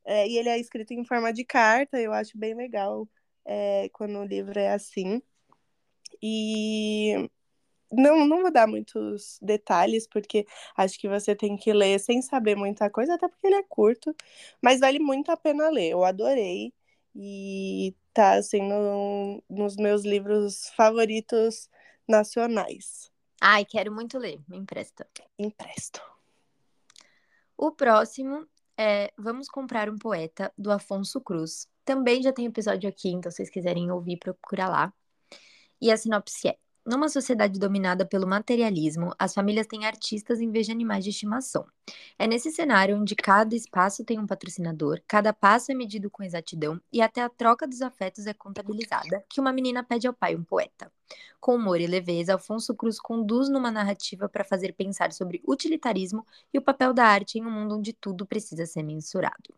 É, 0.05 0.27
e 0.27 0.37
ele 0.37 0.49
é 0.49 0.59
escrito 0.59 0.93
em 0.93 1.03
forma 1.03 1.33
de 1.33 1.43
carta, 1.43 1.99
eu 1.99 2.13
acho 2.13 2.37
bem 2.37 2.53
legal 2.53 3.09
é, 3.43 3.89
quando 3.91 4.19
o 4.19 4.25
livro 4.25 4.59
é 4.59 4.71
assim. 4.71 5.21
E 6.21 7.29
não, 7.95 8.25
não 8.25 8.41
vou 8.41 8.51
dar 8.51 8.67
muitos 8.67 9.37
detalhes, 9.41 10.07
porque 10.07 10.45
acho 10.75 10.99
que 10.99 11.07
você 11.07 11.35
tem 11.35 11.55
que 11.55 11.71
ler 11.73 11.99
sem 11.99 12.21
saber 12.21 12.55
muita 12.55 12.89
coisa, 12.89 13.15
até 13.15 13.27
porque 13.27 13.47
ele 13.47 13.55
é 13.55 13.63
curto, 13.63 14.15
mas 14.61 14.79
vale 14.79 14.99
muito 14.99 15.31
a 15.31 15.37
pena 15.37 15.69
ler. 15.69 15.91
Eu 15.91 16.03
adorei 16.03 16.73
e 17.15 17.95
tá 18.13 18.33
assim 18.33 18.61
no, 18.61 19.43
nos 19.49 19.75
meus 19.75 20.03
livros 20.03 20.69
favoritos 20.75 21.69
nacionais. 22.07 23.11
Ai, 23.41 23.65
quero 23.65 23.91
muito 23.93 24.17
ler, 24.17 24.39
me 24.47 24.57
empresta. 24.57 25.07
Empresto. 25.37 26.01
O 27.57 27.71
próximo 27.71 28.47
é 28.77 29.11
Vamos 29.17 29.47
Comprar 29.47 29.89
um 29.89 29.97
Poeta, 29.97 30.51
do 30.57 30.71
Afonso 30.71 31.21
Cruz. 31.21 31.67
Também 31.85 32.21
já 32.21 32.33
tem 32.33 32.45
episódio 32.45 32.89
aqui, 32.89 33.09
então 33.09 33.31
se 33.31 33.37
vocês 33.37 33.49
quiserem 33.49 33.91
ouvir, 33.91 34.17
procura 34.17 34.67
lá. 34.67 34.93
E 35.81 35.91
a 35.91 35.97
sinopse 35.97 36.47
é: 36.47 36.57
numa 36.85 37.09
sociedade 37.09 37.59
dominada 37.59 38.05
pelo 38.05 38.27
materialismo, 38.27 39.13
as 39.17 39.33
famílias 39.33 39.65
têm 39.65 39.85
artistas 39.85 40.39
em 40.39 40.51
vez 40.51 40.67
de 40.67 40.71
animais 40.71 41.03
de 41.03 41.09
estimação. 41.09 41.65
É 42.17 42.27
nesse 42.27 42.51
cenário 42.51 42.97
onde 42.97 43.15
cada 43.15 43.55
espaço 43.55 44.05
tem 44.05 44.19
um 44.19 44.27
patrocinador, 44.27 45.01
cada 45.07 45.33
passo 45.33 45.71
é 45.71 45.75
medido 45.75 46.09
com 46.11 46.23
exatidão 46.23 46.79
e 46.93 47.01
até 47.01 47.21
a 47.21 47.29
troca 47.29 47.67
dos 47.67 47.81
afetos 47.81 48.27
é 48.27 48.33
contabilizada, 48.33 49.25
que 49.29 49.41
uma 49.41 49.51
menina 49.51 49.83
pede 49.83 50.07
ao 50.07 50.13
pai 50.13 50.35
um 50.35 50.43
poeta. 50.43 50.91
Com 51.39 51.55
humor 51.55 51.81
e 51.81 51.87
leveza, 51.87 52.33
Alfonso 52.33 52.75
Cruz 52.75 52.99
conduz 52.99 53.49
numa 53.49 53.71
narrativa 53.71 54.29
para 54.29 54.43
fazer 54.43 54.73
pensar 54.73 55.11
sobre 55.11 55.41
utilitarismo 55.47 56.25
e 56.53 56.57
o 56.57 56.61
papel 56.61 56.93
da 56.93 57.05
arte 57.05 57.39
em 57.39 57.45
um 57.45 57.51
mundo 57.51 57.77
onde 57.77 57.93
tudo 57.93 58.25
precisa 58.25 58.65
ser 58.65 58.83
mensurado. 58.83 59.53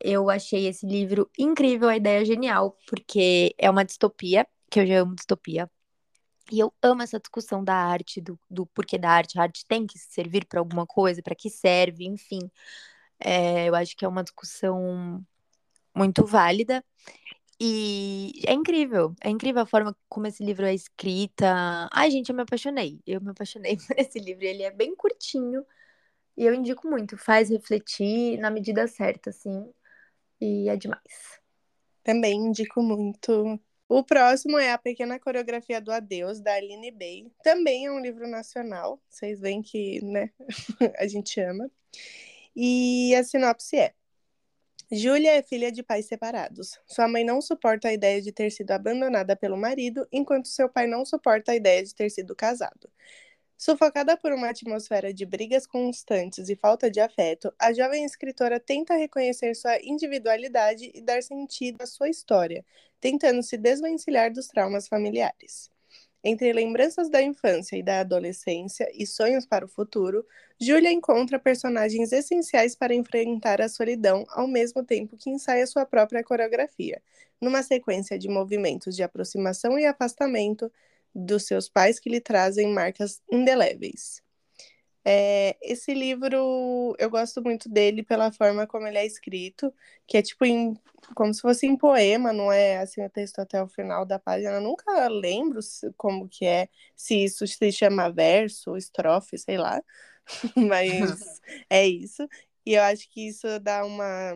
Eu 0.00 0.28
achei 0.28 0.66
esse 0.66 0.86
livro 0.86 1.30
incrível, 1.38 1.88
a 1.88 1.96
ideia 1.96 2.22
é 2.22 2.24
genial, 2.24 2.76
porque 2.88 3.54
é 3.58 3.70
uma 3.70 3.84
distopia, 3.84 4.46
que 4.70 4.80
eu 4.80 4.86
já 4.86 5.00
amo 5.00 5.14
distopia, 5.14 5.70
e 6.50 6.60
eu 6.60 6.72
amo 6.82 7.02
essa 7.02 7.18
discussão 7.18 7.62
da 7.64 7.74
arte, 7.74 8.20
do, 8.20 8.38
do 8.50 8.66
porquê 8.66 8.98
da 8.98 9.10
arte. 9.10 9.38
A 9.38 9.42
arte 9.42 9.64
tem 9.66 9.86
que 9.86 9.98
servir 9.98 10.46
para 10.46 10.60
alguma 10.60 10.86
coisa, 10.86 11.22
para 11.22 11.34
que 11.34 11.50
serve, 11.50 12.06
enfim. 12.06 12.50
É, 13.18 13.68
eu 13.68 13.74
acho 13.74 13.96
que 13.96 14.04
é 14.04 14.08
uma 14.08 14.22
discussão 14.22 15.24
muito 15.94 16.24
válida. 16.24 16.84
E 17.58 18.42
é 18.46 18.52
incrível, 18.52 19.14
é 19.22 19.30
incrível 19.30 19.62
a 19.62 19.66
forma 19.66 19.96
como 20.08 20.26
esse 20.26 20.44
livro 20.44 20.66
é 20.66 20.74
escrita. 20.74 21.88
Ai, 21.90 22.10
gente, 22.10 22.28
eu 22.28 22.34
me 22.34 22.42
apaixonei. 22.42 23.00
Eu 23.06 23.20
me 23.20 23.30
apaixonei 23.30 23.76
por 23.86 23.98
esse 23.98 24.18
livro. 24.18 24.44
Ele 24.44 24.62
é 24.62 24.70
bem 24.70 24.94
curtinho 24.94 25.64
e 26.36 26.44
eu 26.44 26.54
indico 26.54 26.86
muito. 26.88 27.16
Faz 27.16 27.48
refletir 27.50 28.38
na 28.38 28.50
medida 28.50 28.86
certa, 28.86 29.30
assim. 29.30 29.72
E 30.40 30.68
é 30.68 30.76
demais. 30.76 31.40
Também 32.04 32.36
indico 32.36 32.82
muito. 32.82 33.58
O 33.88 34.02
próximo 34.02 34.58
é 34.58 34.72
A 34.72 34.78
Pequena 34.78 35.18
Coreografia 35.18 35.80
do 35.80 35.92
Adeus, 35.92 36.40
da 36.40 36.54
Aline 36.54 36.90
Bey. 36.90 37.30
Também 37.42 37.86
é 37.86 37.92
um 37.92 38.00
livro 38.00 38.26
nacional. 38.26 39.00
Vocês 39.08 39.40
veem 39.40 39.62
que, 39.62 40.04
né, 40.04 40.30
a 40.98 41.06
gente 41.06 41.40
ama. 41.40 41.70
E 42.54 43.14
a 43.14 43.22
sinopse 43.22 43.76
é: 43.76 43.94
Júlia 44.90 45.32
é 45.32 45.42
filha 45.42 45.70
de 45.70 45.82
pais 45.82 46.06
separados. 46.06 46.78
Sua 46.86 47.06
mãe 47.06 47.24
não 47.24 47.40
suporta 47.40 47.88
a 47.88 47.92
ideia 47.92 48.20
de 48.20 48.32
ter 48.32 48.50
sido 48.50 48.72
abandonada 48.72 49.36
pelo 49.36 49.56
marido, 49.56 50.06
enquanto 50.12 50.48
seu 50.48 50.68
pai 50.68 50.86
não 50.86 51.04
suporta 51.04 51.52
a 51.52 51.56
ideia 51.56 51.84
de 51.84 51.94
ter 51.94 52.10
sido 52.10 52.34
casado. 52.34 52.90
Sufocada 53.58 54.18
por 54.18 54.32
uma 54.32 54.50
atmosfera 54.50 55.14
de 55.14 55.24
brigas 55.24 55.66
constantes 55.66 56.50
e 56.50 56.56
falta 56.56 56.90
de 56.90 57.00
afeto, 57.00 57.52
a 57.58 57.72
jovem 57.72 58.04
escritora 58.04 58.60
tenta 58.60 58.94
reconhecer 58.94 59.54
sua 59.54 59.78
individualidade 59.82 60.90
e 60.94 61.00
dar 61.00 61.22
sentido 61.22 61.80
à 61.80 61.86
sua 61.86 62.10
história, 62.10 62.64
tentando 63.00 63.42
se 63.42 63.56
desvencilhar 63.56 64.30
dos 64.30 64.46
traumas 64.48 64.86
familiares. 64.86 65.70
Entre 66.22 66.52
lembranças 66.52 67.08
da 67.08 67.22
infância 67.22 67.76
e 67.76 67.82
da 67.82 68.00
adolescência 68.00 68.90
e 68.92 69.06
sonhos 69.06 69.46
para 69.46 69.64
o 69.64 69.68
futuro, 69.68 70.26
Julia 70.60 70.90
encontra 70.90 71.38
personagens 71.38 72.12
essenciais 72.12 72.74
para 72.74 72.94
enfrentar 72.94 73.62
a 73.62 73.68
solidão 73.68 74.26
ao 74.30 74.46
mesmo 74.48 74.82
tempo 74.82 75.16
que 75.16 75.30
ensaia 75.30 75.66
sua 75.66 75.86
própria 75.86 76.24
coreografia, 76.24 77.00
numa 77.40 77.62
sequência 77.62 78.18
de 78.18 78.28
movimentos 78.28 78.96
de 78.96 79.02
aproximação 79.02 79.78
e 79.78 79.86
afastamento, 79.86 80.70
dos 81.16 81.46
seus 81.46 81.68
pais 81.68 81.98
que 81.98 82.10
lhe 82.10 82.20
trazem 82.20 82.68
marcas 82.72 83.22
indeléveis. 83.30 84.22
É, 85.08 85.56
esse 85.62 85.94
livro 85.94 86.96
eu 86.98 87.08
gosto 87.08 87.40
muito 87.40 87.68
dele 87.68 88.02
pela 88.02 88.32
forma 88.32 88.66
como 88.66 88.88
ele 88.88 88.98
é 88.98 89.06
escrito, 89.06 89.72
que 90.04 90.18
é 90.18 90.22
tipo 90.22 90.44
em, 90.44 90.76
como 91.14 91.32
se 91.32 91.40
fosse 91.40 91.64
em 91.64 91.76
poema, 91.76 92.32
não 92.32 92.50
é 92.50 92.78
assim 92.78 93.04
o 93.04 93.08
texto 93.08 93.38
até 93.38 93.62
o 93.62 93.68
final 93.68 94.04
da 94.04 94.18
página. 94.18 94.54
Eu 94.54 94.60
nunca 94.60 95.06
lembro 95.08 95.60
como 95.96 96.28
que 96.28 96.44
é, 96.44 96.68
se 96.96 97.22
isso 97.24 97.46
se 97.46 97.72
chama 97.72 98.10
verso, 98.10 98.76
estrofe, 98.76 99.38
sei 99.38 99.56
lá, 99.56 99.80
mas 100.56 101.40
é 101.70 101.86
isso. 101.86 102.28
E 102.66 102.74
eu 102.74 102.82
acho 102.82 103.08
que 103.10 103.28
isso 103.28 103.46
dá 103.60 103.84
uma, 103.84 104.34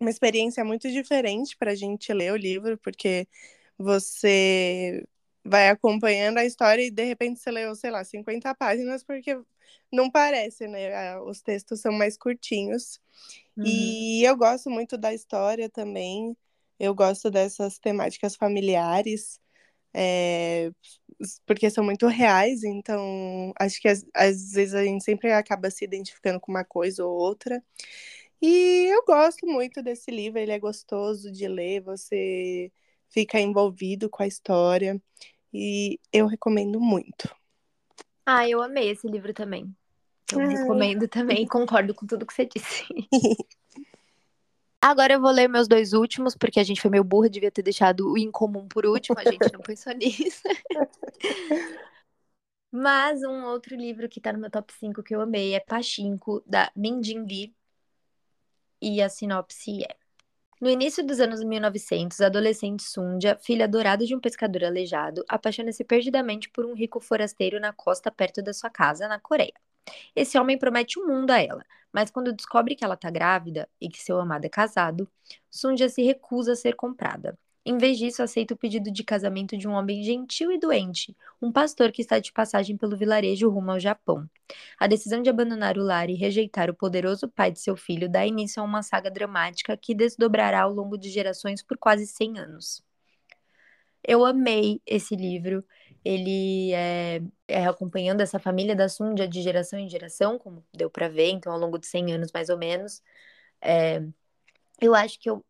uma 0.00 0.10
experiência 0.10 0.64
muito 0.64 0.90
diferente 0.90 1.56
para 1.58 1.72
a 1.72 1.74
gente 1.74 2.12
ler 2.12 2.32
o 2.32 2.36
livro, 2.36 2.78
porque 2.78 3.28
você 3.76 5.04
vai 5.44 5.68
acompanhando 5.68 6.38
a 6.38 6.44
história 6.44 6.82
e 6.82 6.90
de 6.90 7.04
repente 7.04 7.40
você 7.40 7.50
leu, 7.50 7.74
sei 7.74 7.90
lá, 7.90 8.04
50 8.04 8.54
páginas, 8.54 9.02
porque 9.02 9.38
não 9.92 10.10
parece, 10.10 10.66
né? 10.66 11.18
Os 11.20 11.40
textos 11.40 11.80
são 11.80 11.92
mais 11.92 12.16
curtinhos. 12.16 13.00
Uhum. 13.56 13.64
E 13.66 14.24
eu 14.24 14.36
gosto 14.36 14.70
muito 14.70 14.96
da 14.98 15.12
história 15.14 15.68
também. 15.68 16.36
Eu 16.78 16.94
gosto 16.94 17.30
dessas 17.30 17.78
temáticas 17.78 18.36
familiares, 18.36 19.40
é, 19.92 20.70
porque 21.46 21.68
são 21.70 21.82
muito 21.82 22.06
reais, 22.06 22.62
então 22.62 23.52
acho 23.58 23.80
que 23.80 23.88
às, 23.88 24.06
às 24.14 24.52
vezes 24.52 24.74
a 24.74 24.84
gente 24.84 25.02
sempre 25.02 25.32
acaba 25.32 25.70
se 25.70 25.84
identificando 25.84 26.38
com 26.40 26.52
uma 26.52 26.64
coisa 26.64 27.04
ou 27.04 27.16
outra. 27.16 27.62
E 28.40 28.86
eu 28.92 29.04
gosto 29.04 29.46
muito 29.46 29.82
desse 29.82 30.10
livro, 30.10 30.38
ele 30.38 30.52
é 30.52 30.58
gostoso 30.58 31.32
de 31.32 31.48
ler, 31.48 31.80
você 31.80 32.70
fica 33.08 33.40
envolvido 33.40 34.08
com 34.08 34.22
a 34.22 34.26
história. 34.26 35.00
E 35.52 35.98
eu 36.12 36.26
recomendo 36.26 36.78
muito. 36.80 37.28
Ah, 38.24 38.48
eu 38.48 38.62
amei 38.62 38.90
esse 38.90 39.08
livro 39.08 39.32
também. 39.32 39.74
Eu 40.30 40.40
Ai. 40.40 40.48
recomendo 40.48 41.08
também 41.08 41.42
e 41.42 41.48
concordo 41.48 41.94
com 41.94 42.06
tudo 42.06 42.26
que 42.26 42.34
você 42.34 42.44
disse. 42.44 42.84
Agora 44.80 45.14
eu 45.14 45.20
vou 45.20 45.30
ler 45.30 45.48
meus 45.48 45.66
dois 45.66 45.92
últimos, 45.92 46.36
porque 46.36 46.60
a 46.60 46.62
gente 46.62 46.80
foi 46.80 46.90
meio 46.90 47.02
burra, 47.02 47.28
devia 47.28 47.50
ter 47.50 47.62
deixado 47.62 48.12
o 48.12 48.16
incomum 48.16 48.68
por 48.68 48.86
último, 48.86 49.18
a 49.18 49.24
gente 49.24 49.52
não 49.52 49.60
pensou 49.60 49.92
nisso. 49.96 50.42
Mas 52.70 53.22
um 53.24 53.44
outro 53.46 53.74
livro 53.74 54.08
que 54.08 54.20
tá 54.20 54.32
no 54.32 54.38
meu 54.38 54.50
top 54.50 54.72
5 54.74 55.02
que 55.02 55.14
eu 55.14 55.20
amei 55.20 55.54
é 55.54 55.60
Pachinko, 55.60 56.42
da 56.46 56.70
Minjin 56.76 57.24
Lee. 57.24 57.54
E 58.80 59.02
a 59.02 59.08
sinopse 59.08 59.82
é: 59.82 59.96
no 60.60 60.68
início 60.68 61.04
dos 61.06 61.20
anos 61.20 61.42
1900, 61.42 62.20
a 62.20 62.26
adolescente 62.26 62.82
Sundia, 62.82 63.38
filha 63.40 63.64
adorada 63.64 64.04
de 64.04 64.14
um 64.14 64.20
pescador 64.20 64.64
aleijado, 64.64 65.24
apaixona-se 65.28 65.84
perdidamente 65.84 66.48
por 66.50 66.66
um 66.66 66.74
rico 66.74 67.00
forasteiro 67.00 67.60
na 67.60 67.72
costa 67.72 68.10
perto 68.10 68.42
da 68.42 68.52
sua 68.52 68.70
casa, 68.70 69.06
na 69.08 69.20
Coreia. 69.20 69.54
Esse 70.14 70.38
homem 70.38 70.58
promete 70.58 70.98
o 70.98 71.04
um 71.04 71.08
mundo 71.08 71.30
a 71.30 71.40
ela, 71.40 71.64
mas 71.92 72.10
quando 72.10 72.32
descobre 72.32 72.74
que 72.74 72.84
ela 72.84 72.94
está 72.94 73.10
grávida 73.10 73.68
e 73.80 73.88
que 73.88 74.02
seu 74.02 74.20
amado 74.20 74.44
é 74.44 74.48
casado, 74.48 75.08
Sundia 75.50 75.88
se 75.88 76.02
recusa 76.02 76.52
a 76.52 76.56
ser 76.56 76.74
comprada. 76.76 77.38
Em 77.68 77.76
vez 77.76 77.98
disso, 77.98 78.22
aceita 78.22 78.54
o 78.54 78.56
pedido 78.56 78.90
de 78.90 79.04
casamento 79.04 79.54
de 79.54 79.68
um 79.68 79.72
homem 79.72 80.02
gentil 80.02 80.50
e 80.50 80.58
doente, 80.58 81.14
um 81.40 81.52
pastor 81.52 81.92
que 81.92 82.00
está 82.00 82.18
de 82.18 82.32
passagem 82.32 82.78
pelo 82.78 82.96
vilarejo 82.96 83.46
rumo 83.50 83.72
ao 83.72 83.78
Japão. 83.78 84.26
A 84.80 84.86
decisão 84.86 85.20
de 85.20 85.28
abandonar 85.28 85.76
o 85.76 85.82
lar 85.82 86.08
e 86.08 86.14
rejeitar 86.14 86.70
o 86.70 86.74
poderoso 86.74 87.28
pai 87.28 87.50
de 87.50 87.60
seu 87.60 87.76
filho 87.76 88.08
dá 88.08 88.24
início 88.26 88.62
a 88.62 88.64
uma 88.64 88.82
saga 88.82 89.10
dramática 89.10 89.76
que 89.76 89.94
desdobrará 89.94 90.62
ao 90.62 90.72
longo 90.72 90.96
de 90.96 91.10
gerações 91.10 91.62
por 91.62 91.76
quase 91.76 92.06
100 92.06 92.38
anos. 92.38 92.82
Eu 94.02 94.24
amei 94.24 94.80
esse 94.86 95.14
livro. 95.14 95.62
Ele 96.02 96.72
é, 96.72 97.20
é 97.46 97.66
acompanhando 97.66 98.22
essa 98.22 98.38
família 98.38 98.74
da 98.74 98.88
Sundia 98.88 99.28
de 99.28 99.42
geração 99.42 99.78
em 99.78 99.90
geração, 99.90 100.38
como 100.38 100.64
deu 100.74 100.88
para 100.88 101.10
ver, 101.10 101.32
então 101.32 101.52
ao 101.52 101.58
longo 101.58 101.78
de 101.78 101.86
100 101.86 102.14
anos 102.14 102.32
mais 102.32 102.48
ou 102.48 102.56
menos. 102.56 103.02
É, 103.60 104.02
eu 104.80 104.94
acho 104.94 105.18
que 105.20 105.28
eu 105.28 105.44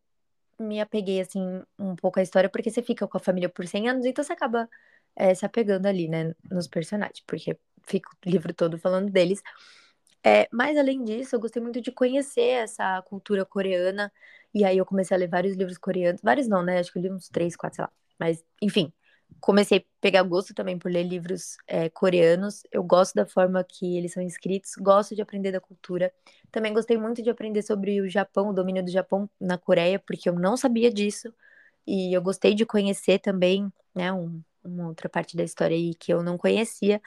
me 0.59 0.79
apeguei, 0.81 1.21
assim, 1.21 1.41
um 1.77 1.95
pouco 1.95 2.19
à 2.19 2.23
história, 2.23 2.49
porque 2.49 2.69
você 2.71 2.81
fica 2.81 3.07
com 3.07 3.17
a 3.17 3.19
família 3.21 3.49
por 3.49 3.67
100 3.67 3.89
anos, 3.89 4.05
então 4.05 4.23
você 4.23 4.33
acaba 4.33 4.69
é, 5.15 5.33
se 5.35 5.45
apegando 5.45 5.85
ali, 5.87 6.07
né, 6.07 6.33
nos 6.51 6.67
personagens, 6.67 7.21
porque 7.27 7.57
fica 7.87 8.09
o 8.25 8.29
livro 8.29 8.53
todo 8.53 8.77
falando 8.77 9.11
deles. 9.11 9.41
É, 10.23 10.47
mas 10.51 10.77
além 10.77 11.03
disso, 11.03 11.35
eu 11.35 11.39
gostei 11.39 11.61
muito 11.61 11.81
de 11.81 11.91
conhecer 11.91 12.41
essa 12.63 13.01
cultura 13.03 13.45
coreana. 13.45 14.11
E 14.53 14.65
aí 14.65 14.77
eu 14.77 14.85
comecei 14.85 15.15
a 15.15 15.19
ler 15.19 15.29
vários 15.29 15.55
livros 15.55 15.77
coreanos. 15.77 16.21
Vários 16.21 16.47
não, 16.47 16.61
né? 16.63 16.79
Acho 16.79 16.91
que 16.91 16.99
eu 16.99 17.03
li 17.03 17.11
uns 17.11 17.29
três, 17.29 17.55
quatro, 17.55 17.77
sei 17.77 17.83
lá. 17.85 17.91
Mas, 18.19 18.43
enfim, 18.61 18.91
comecei 19.39 19.79
a 19.79 19.81
pegar 20.01 20.23
gosto 20.23 20.53
também 20.53 20.77
por 20.77 20.91
ler 20.91 21.03
livros 21.03 21.57
é, 21.67 21.89
coreanos. 21.89 22.63
Eu 22.71 22.83
gosto 22.83 23.15
da 23.15 23.25
forma 23.25 23.63
que 23.63 23.97
eles 23.97 24.13
são 24.13 24.23
escritos, 24.23 24.73
gosto 24.79 25.15
de 25.15 25.21
aprender 25.21 25.51
da 25.51 25.61
cultura. 25.61 26.11
Também 26.51 26.73
gostei 26.73 26.97
muito 26.97 27.21
de 27.21 27.29
aprender 27.29 27.61
sobre 27.61 28.01
o 28.01 28.09
Japão, 28.09 28.49
o 28.49 28.53
domínio 28.53 28.83
do 28.83 28.91
Japão 28.91 29.29
na 29.39 29.57
Coreia, 29.57 29.99
porque 29.99 30.29
eu 30.29 30.33
não 30.33 30.57
sabia 30.57 30.91
disso. 30.91 31.33
E 31.85 32.15
eu 32.15 32.21
gostei 32.21 32.53
de 32.53 32.65
conhecer 32.65 33.19
também, 33.19 33.71
né, 33.95 34.11
um, 34.11 34.41
uma 34.63 34.87
outra 34.87 35.09
parte 35.09 35.35
da 35.35 35.43
história 35.43 35.75
aí 35.75 35.93
que 35.95 36.13
eu 36.13 36.21
não 36.23 36.37
conhecia. 36.37 37.01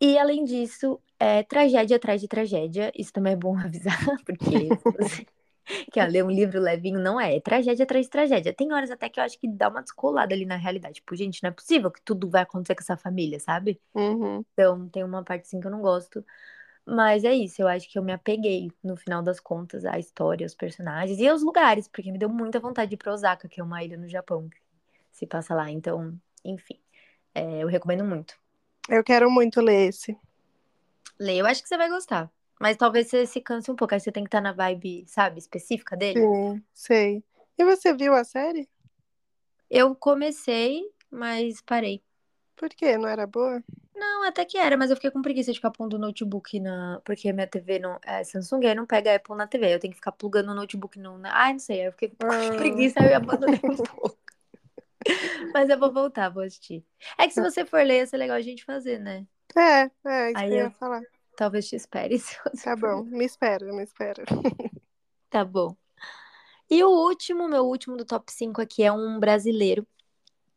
E 0.00 0.18
além 0.18 0.44
disso, 0.44 1.00
é 1.18 1.42
tragédia 1.42 1.96
atrás 1.96 2.20
de 2.20 2.28
tragédia. 2.28 2.92
Isso 2.96 3.12
também 3.12 3.34
é 3.34 3.36
bom 3.36 3.56
avisar, 3.58 3.98
porque 4.24 4.40
você 5.66 5.84
quer 5.90 6.10
ler 6.10 6.24
um 6.24 6.30
livro 6.30 6.60
levinho, 6.60 7.00
não 7.00 7.20
é. 7.20 7.36
É 7.36 7.40
tragédia 7.40 7.84
atrás 7.84 8.06
de 8.06 8.10
tragédia. 8.10 8.52
Tem 8.52 8.72
horas 8.72 8.90
até 8.90 9.08
que 9.08 9.20
eu 9.20 9.24
acho 9.24 9.38
que 9.38 9.48
dá 9.48 9.68
uma 9.68 9.82
descolada 9.82 10.34
ali 10.34 10.44
na 10.44 10.56
realidade. 10.56 10.96
Tipo, 10.96 11.14
gente, 11.14 11.42
não 11.42 11.48
é 11.48 11.52
possível 11.52 11.90
que 11.90 12.00
tudo 12.02 12.28
vai 12.28 12.42
acontecer 12.42 12.74
com 12.74 12.82
essa 12.82 12.96
família, 12.96 13.38
sabe? 13.40 13.80
Uhum. 13.94 14.44
Então, 14.52 14.88
tem 14.88 15.04
uma 15.04 15.22
parte 15.22 15.42
assim 15.42 15.60
que 15.60 15.66
eu 15.66 15.70
não 15.70 15.80
gosto. 15.80 16.24
Mas 16.84 17.22
é 17.22 17.32
isso, 17.32 17.62
eu 17.62 17.68
acho 17.68 17.88
que 17.88 17.96
eu 17.96 18.02
me 18.02 18.12
apeguei, 18.12 18.70
no 18.82 18.96
final 18.96 19.22
das 19.22 19.38
contas, 19.38 19.84
à 19.84 19.98
história, 19.98 20.44
aos 20.44 20.54
personagens 20.54 21.18
e 21.20 21.28
aos 21.28 21.42
lugares, 21.42 21.86
porque 21.86 22.10
me 22.10 22.18
deu 22.18 22.28
muita 22.28 22.58
vontade 22.58 22.88
de 22.88 22.94
ir 22.94 22.98
pra 22.98 23.12
Osaka, 23.12 23.48
que 23.48 23.60
é 23.60 23.64
uma 23.64 23.84
ilha 23.84 23.96
no 23.96 24.08
Japão, 24.08 24.48
que 24.48 24.58
se 25.12 25.24
passa 25.24 25.54
lá. 25.54 25.70
Então, 25.70 26.12
enfim, 26.44 26.80
é, 27.34 27.62
eu 27.62 27.68
recomendo 27.68 28.04
muito. 28.04 28.34
Eu 28.88 29.04
quero 29.04 29.30
muito 29.30 29.60
ler 29.60 29.90
esse. 29.90 30.18
Leia, 31.20 31.40
eu 31.40 31.46
acho 31.46 31.62
que 31.62 31.68
você 31.68 31.76
vai 31.76 31.88
gostar. 31.88 32.28
Mas 32.62 32.76
talvez 32.76 33.08
você 33.08 33.26
se 33.26 33.40
canse 33.40 33.72
um 33.72 33.74
pouco, 33.74 33.92
aí 33.92 33.98
você 33.98 34.12
tem 34.12 34.22
que 34.22 34.28
estar 34.28 34.40
na 34.40 34.52
vibe, 34.52 35.04
sabe, 35.08 35.40
específica 35.40 35.96
dele. 35.96 36.20
Sim, 36.20 36.62
sei. 36.72 37.24
E 37.58 37.64
você 37.64 37.92
viu 37.92 38.14
a 38.14 38.22
série? 38.22 38.68
Eu 39.68 39.96
comecei, 39.96 40.88
mas 41.10 41.60
parei. 41.60 42.04
Por 42.54 42.68
quê? 42.68 42.96
Não 42.96 43.08
era 43.08 43.26
boa? 43.26 43.60
Não, 43.96 44.22
até 44.22 44.44
que 44.44 44.56
era, 44.56 44.76
mas 44.76 44.90
eu 44.90 44.96
fiquei 44.96 45.10
com 45.10 45.20
preguiça 45.20 45.50
de 45.50 45.58
ficar 45.58 45.72
pondo 45.72 45.94
o 45.94 45.98
notebook 45.98 46.60
na. 46.60 47.00
Porque 47.04 47.32
minha 47.32 47.48
TV 47.48 47.80
não 47.80 47.98
é 48.06 48.22
Samsung, 48.22 48.64
aí 48.64 48.76
não 48.76 48.86
pega 48.86 49.16
Apple 49.16 49.34
na 49.34 49.48
TV. 49.48 49.74
Eu 49.74 49.80
tenho 49.80 49.90
que 49.90 49.98
ficar 49.98 50.12
plugando 50.12 50.52
o 50.52 50.54
notebook 50.54 51.00
no. 51.00 51.20
Ai, 51.24 51.54
não 51.54 51.58
sei. 51.58 51.80
Aí 51.80 51.86
eu 51.86 51.92
fiquei 51.92 52.10
com 52.10 52.28
Ah. 52.28 52.28
preguiça, 52.56 53.00
aí 53.00 53.10
eu 53.10 53.16
abandonei 53.16 53.56
um 53.56 53.74
pouco. 53.74 54.16
Mas 55.52 55.68
eu 55.68 55.76
vou 55.80 55.92
voltar, 55.92 56.28
vou 56.28 56.44
assistir. 56.44 56.84
É 57.18 57.26
que 57.26 57.34
se 57.34 57.42
você 57.42 57.64
for 57.64 57.84
ler, 57.84 57.96
ia 57.96 58.06
ser 58.06 58.18
legal 58.18 58.36
a 58.36 58.40
gente 58.40 58.64
fazer, 58.64 59.00
né? 59.00 59.26
É, 59.56 59.90
é, 60.06 60.30
isso 60.30 60.38
Aí 60.38 60.48
que 60.48 60.54
eu 60.54 60.58
ia 60.58 60.70
falar. 60.70 61.02
Talvez 61.36 61.68
te 61.68 61.76
espere. 61.76 62.18
Tá 62.62 62.76
bom, 62.76 63.02
me 63.04 63.24
espera, 63.24 63.72
me 63.72 63.82
espera. 63.82 64.24
Tá 65.30 65.44
bom. 65.44 65.74
E 66.68 66.84
o 66.84 66.90
último, 66.90 67.48
meu 67.48 67.64
último 67.64 67.96
do 67.96 68.04
top 68.04 68.30
5 68.30 68.60
aqui 68.60 68.82
é 68.82 68.92
um 68.92 69.18
brasileiro. 69.18 69.86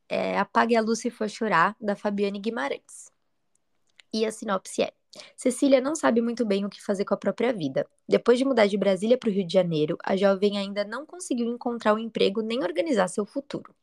É 0.08 0.38
Apague 0.38 0.76
a 0.76 0.82
Luz 0.82 1.00
se 1.00 1.10
for 1.10 1.30
chorar, 1.30 1.76
da 1.80 1.96
Fabiane 1.96 2.40
Guimarães. 2.40 3.10
E 4.14 4.26
a 4.26 4.32
sinopse 4.32 4.82
é: 4.82 4.92
Cecília 5.36 5.80
não 5.80 5.96
sabe 5.96 6.22
muito 6.22 6.46
bem 6.46 6.66
o 6.66 6.70
que 6.70 6.84
fazer 6.84 7.06
com 7.06 7.14
a 7.14 7.18
própria 7.18 7.54
vida. 7.54 7.88
Depois 8.08 8.38
de 8.38 8.46
mudar 8.46 8.68
de 8.68 8.78
Brasília 8.78 9.18
para 9.18 9.30
o 9.30 9.32
Rio 9.32 9.48
de 9.48 9.54
Janeiro, 9.54 9.98
a 10.04 10.16
jovem 10.16 10.58
ainda 10.58 10.84
não 10.84 11.06
conseguiu 11.06 11.48
encontrar 11.48 11.94
um 11.94 12.00
emprego 12.00 12.42
nem 12.42 12.64
organizar 12.64 13.08
seu 13.08 13.26
futuro. 13.26 13.74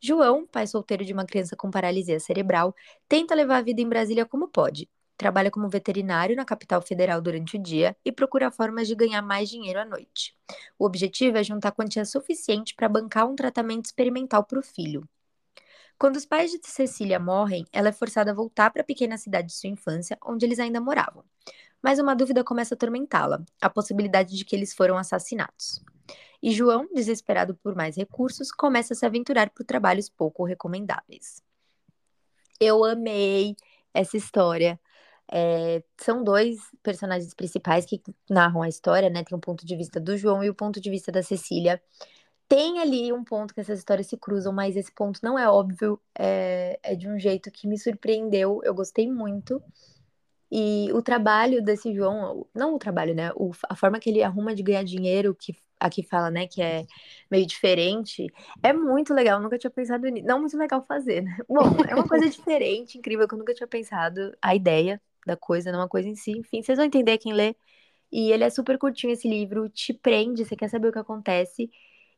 João, 0.00 0.46
pai 0.46 0.66
solteiro 0.66 1.04
de 1.04 1.12
uma 1.12 1.24
criança 1.24 1.56
com 1.56 1.70
paralisia 1.70 2.20
cerebral, 2.20 2.74
tenta 3.08 3.34
levar 3.34 3.58
a 3.58 3.62
vida 3.62 3.80
em 3.80 3.88
Brasília 3.88 4.26
como 4.26 4.48
pode. 4.48 4.88
Trabalha 5.16 5.50
como 5.50 5.68
veterinário 5.68 6.34
na 6.34 6.44
capital 6.44 6.82
federal 6.82 7.20
durante 7.20 7.56
o 7.56 7.62
dia 7.62 7.96
e 8.04 8.10
procura 8.10 8.50
formas 8.50 8.88
de 8.88 8.94
ganhar 8.94 9.22
mais 9.22 9.48
dinheiro 9.48 9.78
à 9.78 9.84
noite. 9.84 10.36
O 10.78 10.84
objetivo 10.84 11.38
é 11.38 11.44
juntar 11.44 11.72
quantia 11.72 12.04
suficiente 12.04 12.74
para 12.74 12.88
bancar 12.88 13.28
um 13.28 13.36
tratamento 13.36 13.86
experimental 13.86 14.44
para 14.44 14.58
o 14.58 14.62
filho. 14.62 15.08
Quando 15.96 16.16
os 16.16 16.26
pais 16.26 16.50
de 16.50 16.58
Cecília 16.66 17.20
morrem, 17.20 17.64
ela 17.72 17.88
é 17.88 17.92
forçada 17.92 18.32
a 18.32 18.34
voltar 18.34 18.70
para 18.70 18.82
a 18.82 18.84
pequena 18.84 19.16
cidade 19.16 19.48
de 19.48 19.54
sua 19.54 19.70
infância, 19.70 20.18
onde 20.24 20.44
eles 20.44 20.58
ainda 20.58 20.80
moravam. 20.80 21.24
Mas 21.80 21.98
uma 21.98 22.16
dúvida 22.16 22.42
começa 22.42 22.74
a 22.74 22.76
atormentá-la: 22.76 23.44
a 23.60 23.70
possibilidade 23.70 24.36
de 24.36 24.44
que 24.44 24.56
eles 24.56 24.74
foram 24.74 24.98
assassinados. 24.98 25.80
E 26.42 26.50
João, 26.50 26.88
desesperado 26.92 27.54
por 27.54 27.74
mais 27.74 27.96
recursos, 27.96 28.50
começa 28.50 28.92
a 28.92 28.96
se 28.96 29.06
aventurar 29.06 29.50
por 29.50 29.64
trabalhos 29.64 30.10
pouco 30.10 30.44
recomendáveis. 30.44 31.42
Eu 32.60 32.84
amei 32.84 33.56
essa 33.94 34.16
história. 34.16 34.78
É, 35.32 35.82
são 35.98 36.22
dois 36.22 36.58
personagens 36.82 37.34
principais 37.34 37.86
que 37.86 38.02
narram 38.28 38.62
a 38.62 38.68
história, 38.68 39.10
né? 39.10 39.24
Tem 39.24 39.36
o 39.36 39.40
ponto 39.40 39.66
de 39.66 39.76
vista 39.76 39.98
do 40.00 40.16
João 40.16 40.44
e 40.44 40.50
o 40.50 40.54
ponto 40.54 40.80
de 40.80 40.90
vista 40.90 41.10
da 41.10 41.22
Cecília. 41.22 41.80
Tem 42.48 42.80
ali 42.80 43.12
um 43.12 43.24
ponto 43.24 43.54
que 43.54 43.60
essas 43.60 43.78
histórias 43.78 44.06
se 44.06 44.16
cruzam, 44.16 44.52
mas 44.52 44.76
esse 44.76 44.92
ponto 44.92 45.20
não 45.22 45.38
é 45.38 45.48
óbvio, 45.48 46.00
é, 46.18 46.78
é 46.82 46.94
de 46.94 47.08
um 47.08 47.18
jeito 47.18 47.50
que 47.50 47.66
me 47.66 47.78
surpreendeu, 47.78 48.60
eu 48.64 48.74
gostei 48.74 49.10
muito. 49.10 49.62
E 50.50 50.92
o 50.92 51.02
trabalho 51.02 51.62
desse 51.64 51.92
João, 51.94 52.46
não 52.54 52.74
o 52.74 52.78
trabalho, 52.78 53.14
né? 53.14 53.32
O, 53.34 53.50
a 53.68 53.74
forma 53.74 53.98
que 53.98 54.10
ele 54.10 54.22
arruma 54.22 54.54
de 54.54 54.62
ganhar 54.62 54.84
dinheiro, 54.84 55.34
que 55.34 55.56
aqui 55.80 56.02
fala, 56.02 56.30
né, 56.30 56.46
que 56.46 56.62
é 56.62 56.86
meio 57.30 57.46
diferente, 57.46 58.26
é 58.62 58.72
muito 58.72 59.12
legal. 59.12 59.40
Nunca 59.40 59.58
tinha 59.58 59.70
pensado 59.70 60.06
nisso. 60.08 60.26
Não 60.26 60.40
muito 60.40 60.56
legal 60.56 60.84
fazer, 60.86 61.22
né? 61.22 61.36
Bom, 61.48 61.62
é 61.88 61.94
uma 61.94 62.06
coisa 62.06 62.28
diferente, 62.30 62.98
incrível, 62.98 63.26
que 63.26 63.34
eu 63.34 63.38
nunca 63.38 63.54
tinha 63.54 63.66
pensado. 63.66 64.32
A 64.40 64.54
ideia 64.54 65.00
da 65.26 65.36
coisa, 65.36 65.72
não 65.72 65.80
uma 65.80 65.88
coisa 65.88 66.08
em 66.08 66.14
si. 66.14 66.32
Enfim, 66.32 66.62
vocês 66.62 66.76
vão 66.76 66.86
entender 66.86 67.18
quem 67.18 67.32
lê. 67.32 67.54
E 68.12 68.30
ele 68.30 68.44
é 68.44 68.50
super 68.50 68.78
curtinho 68.78 69.12
esse 69.12 69.28
livro, 69.28 69.68
te 69.68 69.92
prende, 69.92 70.44
você 70.44 70.54
quer 70.54 70.68
saber 70.68 70.88
o 70.88 70.92
que 70.92 70.98
acontece. 70.98 71.70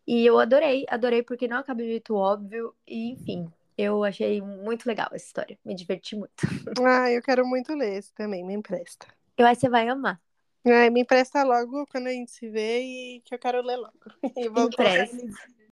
E 0.07 0.25
eu 0.25 0.39
adorei, 0.39 0.85
adorei 0.89 1.23
porque 1.23 1.49
não 1.49 1.59
acaba 1.59 1.83
de 1.83 1.89
jeito 1.89 2.15
óbvio. 2.15 2.75
E 2.87 3.13
enfim, 3.13 3.51
eu 3.77 4.05
achei 4.05 4.41
muito 4.41 4.87
legal 4.87 5.09
essa 5.13 5.27
história. 5.27 5.59
Me 5.65 5.75
diverti 5.75 6.15
muito. 6.15 6.35
Ah, 6.87 7.11
eu 7.11 7.23
quero 7.23 7.47
muito 7.47 7.75
ler 7.75 7.99
esse 7.99 8.13
também, 8.15 8.45
me 8.45 8.55
empresta. 8.55 9.07
Eu 9.37 9.47
acho 9.47 9.61
que 9.61 9.67
você 9.67 9.71
vai 9.71 9.89
amar. 9.89 10.21
Ai, 10.67 10.91
me 10.91 11.01
empresta 11.03 11.43
logo 11.45 11.87
quando 11.87 12.09
a 12.09 12.13
gente 12.13 12.31
se 12.31 12.49
vê 12.49 12.81
e 12.81 13.21
que 13.25 13.35
eu 13.35 13.39
quero 13.39 13.63
ler 13.63 13.77
logo. 13.77 13.93
E 14.37 14.49
vou 14.49 14.67
Empresta. 14.67 15.17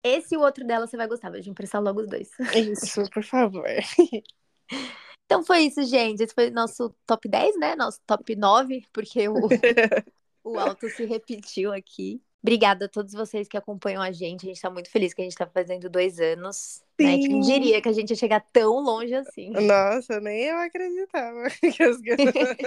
Esse 0.04 0.36
e 0.36 0.38
o 0.38 0.42
outro 0.42 0.66
dela 0.66 0.86
você 0.86 0.98
vai 0.98 1.08
gostar, 1.08 1.32
vou 1.32 1.42
te 1.42 1.50
emprestar 1.50 1.82
logo 1.82 2.02
os 2.02 2.08
dois. 2.08 2.30
Isso, 2.56 3.10
por 3.10 3.24
favor. 3.24 3.66
Então 5.26 5.44
foi 5.44 5.62
isso, 5.62 5.84
gente. 5.84 6.22
Esse 6.22 6.34
foi 6.34 6.50
nosso 6.50 6.94
top 7.06 7.28
10, 7.28 7.58
né? 7.58 7.76
Nosso 7.76 8.00
top 8.06 8.36
9, 8.36 8.84
porque 8.92 9.28
o, 9.28 9.36
o 10.44 10.60
alto 10.60 10.90
se 10.90 11.06
repetiu 11.06 11.72
aqui. 11.72 12.22
Obrigada 12.44 12.88
a 12.88 12.90
todos 12.90 13.14
vocês 13.14 13.48
que 13.48 13.56
acompanham 13.56 14.02
a 14.02 14.12
gente. 14.12 14.46
A 14.46 14.50
gente 14.50 14.60
tá 14.60 14.70
muito 14.70 14.92
feliz 14.92 15.14
que 15.14 15.22
a 15.22 15.24
gente 15.24 15.38
tá 15.38 15.48
fazendo 15.48 15.90
dois 15.90 16.20
anos. 16.20 16.84
Né? 17.00 17.18
Quem 17.18 17.22
Sim. 17.22 17.40
diria 17.40 17.82
que 17.82 17.88
a 17.88 17.94
gente 17.94 18.10
ia 18.10 18.18
chegar 18.18 18.46
tão 18.52 18.82
longe 18.82 19.16
assim. 19.16 19.50
Nossa, 19.52 20.20
nem 20.20 20.44
eu 20.44 20.58
acreditava. 20.58 21.48
Que 21.74 21.84
as 21.84 22.02
pessoas 22.02 22.58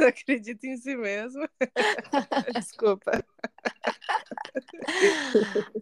não 0.00 0.06
acreditam 0.06 0.70
em 0.70 0.76
si 0.78 0.96
mesmo. 0.96 1.46
Desculpa. 2.56 3.22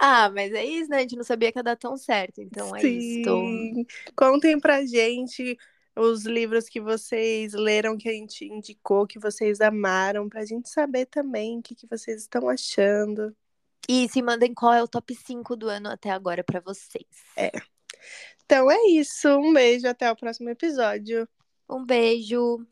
Ah, 0.01 0.29
mas 0.31 0.53
é 0.53 0.65
isso, 0.65 0.91
né? 0.91 0.97
A 0.97 1.01
gente 1.03 1.17
não 1.17 1.23
sabia 1.23 1.53
que 1.53 1.59
ia 1.61 1.63
dar 1.63 1.77
tão 1.77 1.97
certo. 1.97 2.43
Então 2.43 2.75
é 2.75 2.83
isso. 2.85 3.31
Sim. 3.31 3.87
Contem 4.17 4.59
pra 4.59 4.85
gente 4.85 5.57
os 6.01 6.25
livros 6.25 6.69
que 6.69 6.81
vocês 6.81 7.53
leram, 7.53 7.97
que 7.97 8.09
a 8.09 8.13
gente 8.13 8.45
indicou, 8.45 9.07
que 9.07 9.19
vocês 9.19 9.61
amaram, 9.61 10.29
pra 10.29 10.45
gente 10.45 10.69
saber 10.69 11.07
também 11.07 11.59
o 11.59 11.63
que, 11.63 11.75
que 11.75 11.87
vocês 11.87 12.23
estão 12.23 12.49
achando. 12.49 13.37
E 13.89 14.09
se 14.09 14.23
mandem 14.23 14.55
qual 14.55 14.73
é 14.73 14.83
o 14.83 14.89
top 14.89 15.15
5 15.15 15.57
do 15.57 15.69
ano 15.69 15.89
até 15.89 16.11
agora 16.11 16.45
pra 16.45 16.61
vocês. 16.61 17.07
Então 18.45 18.71
é 18.71 18.79
isso. 18.89 19.29
Um 19.29 19.53
beijo, 19.53 19.87
até 19.87 20.11
o 20.11 20.17
próximo 20.17 20.49
episódio. 20.49 21.29
Um 21.69 21.85
beijo. 21.85 22.67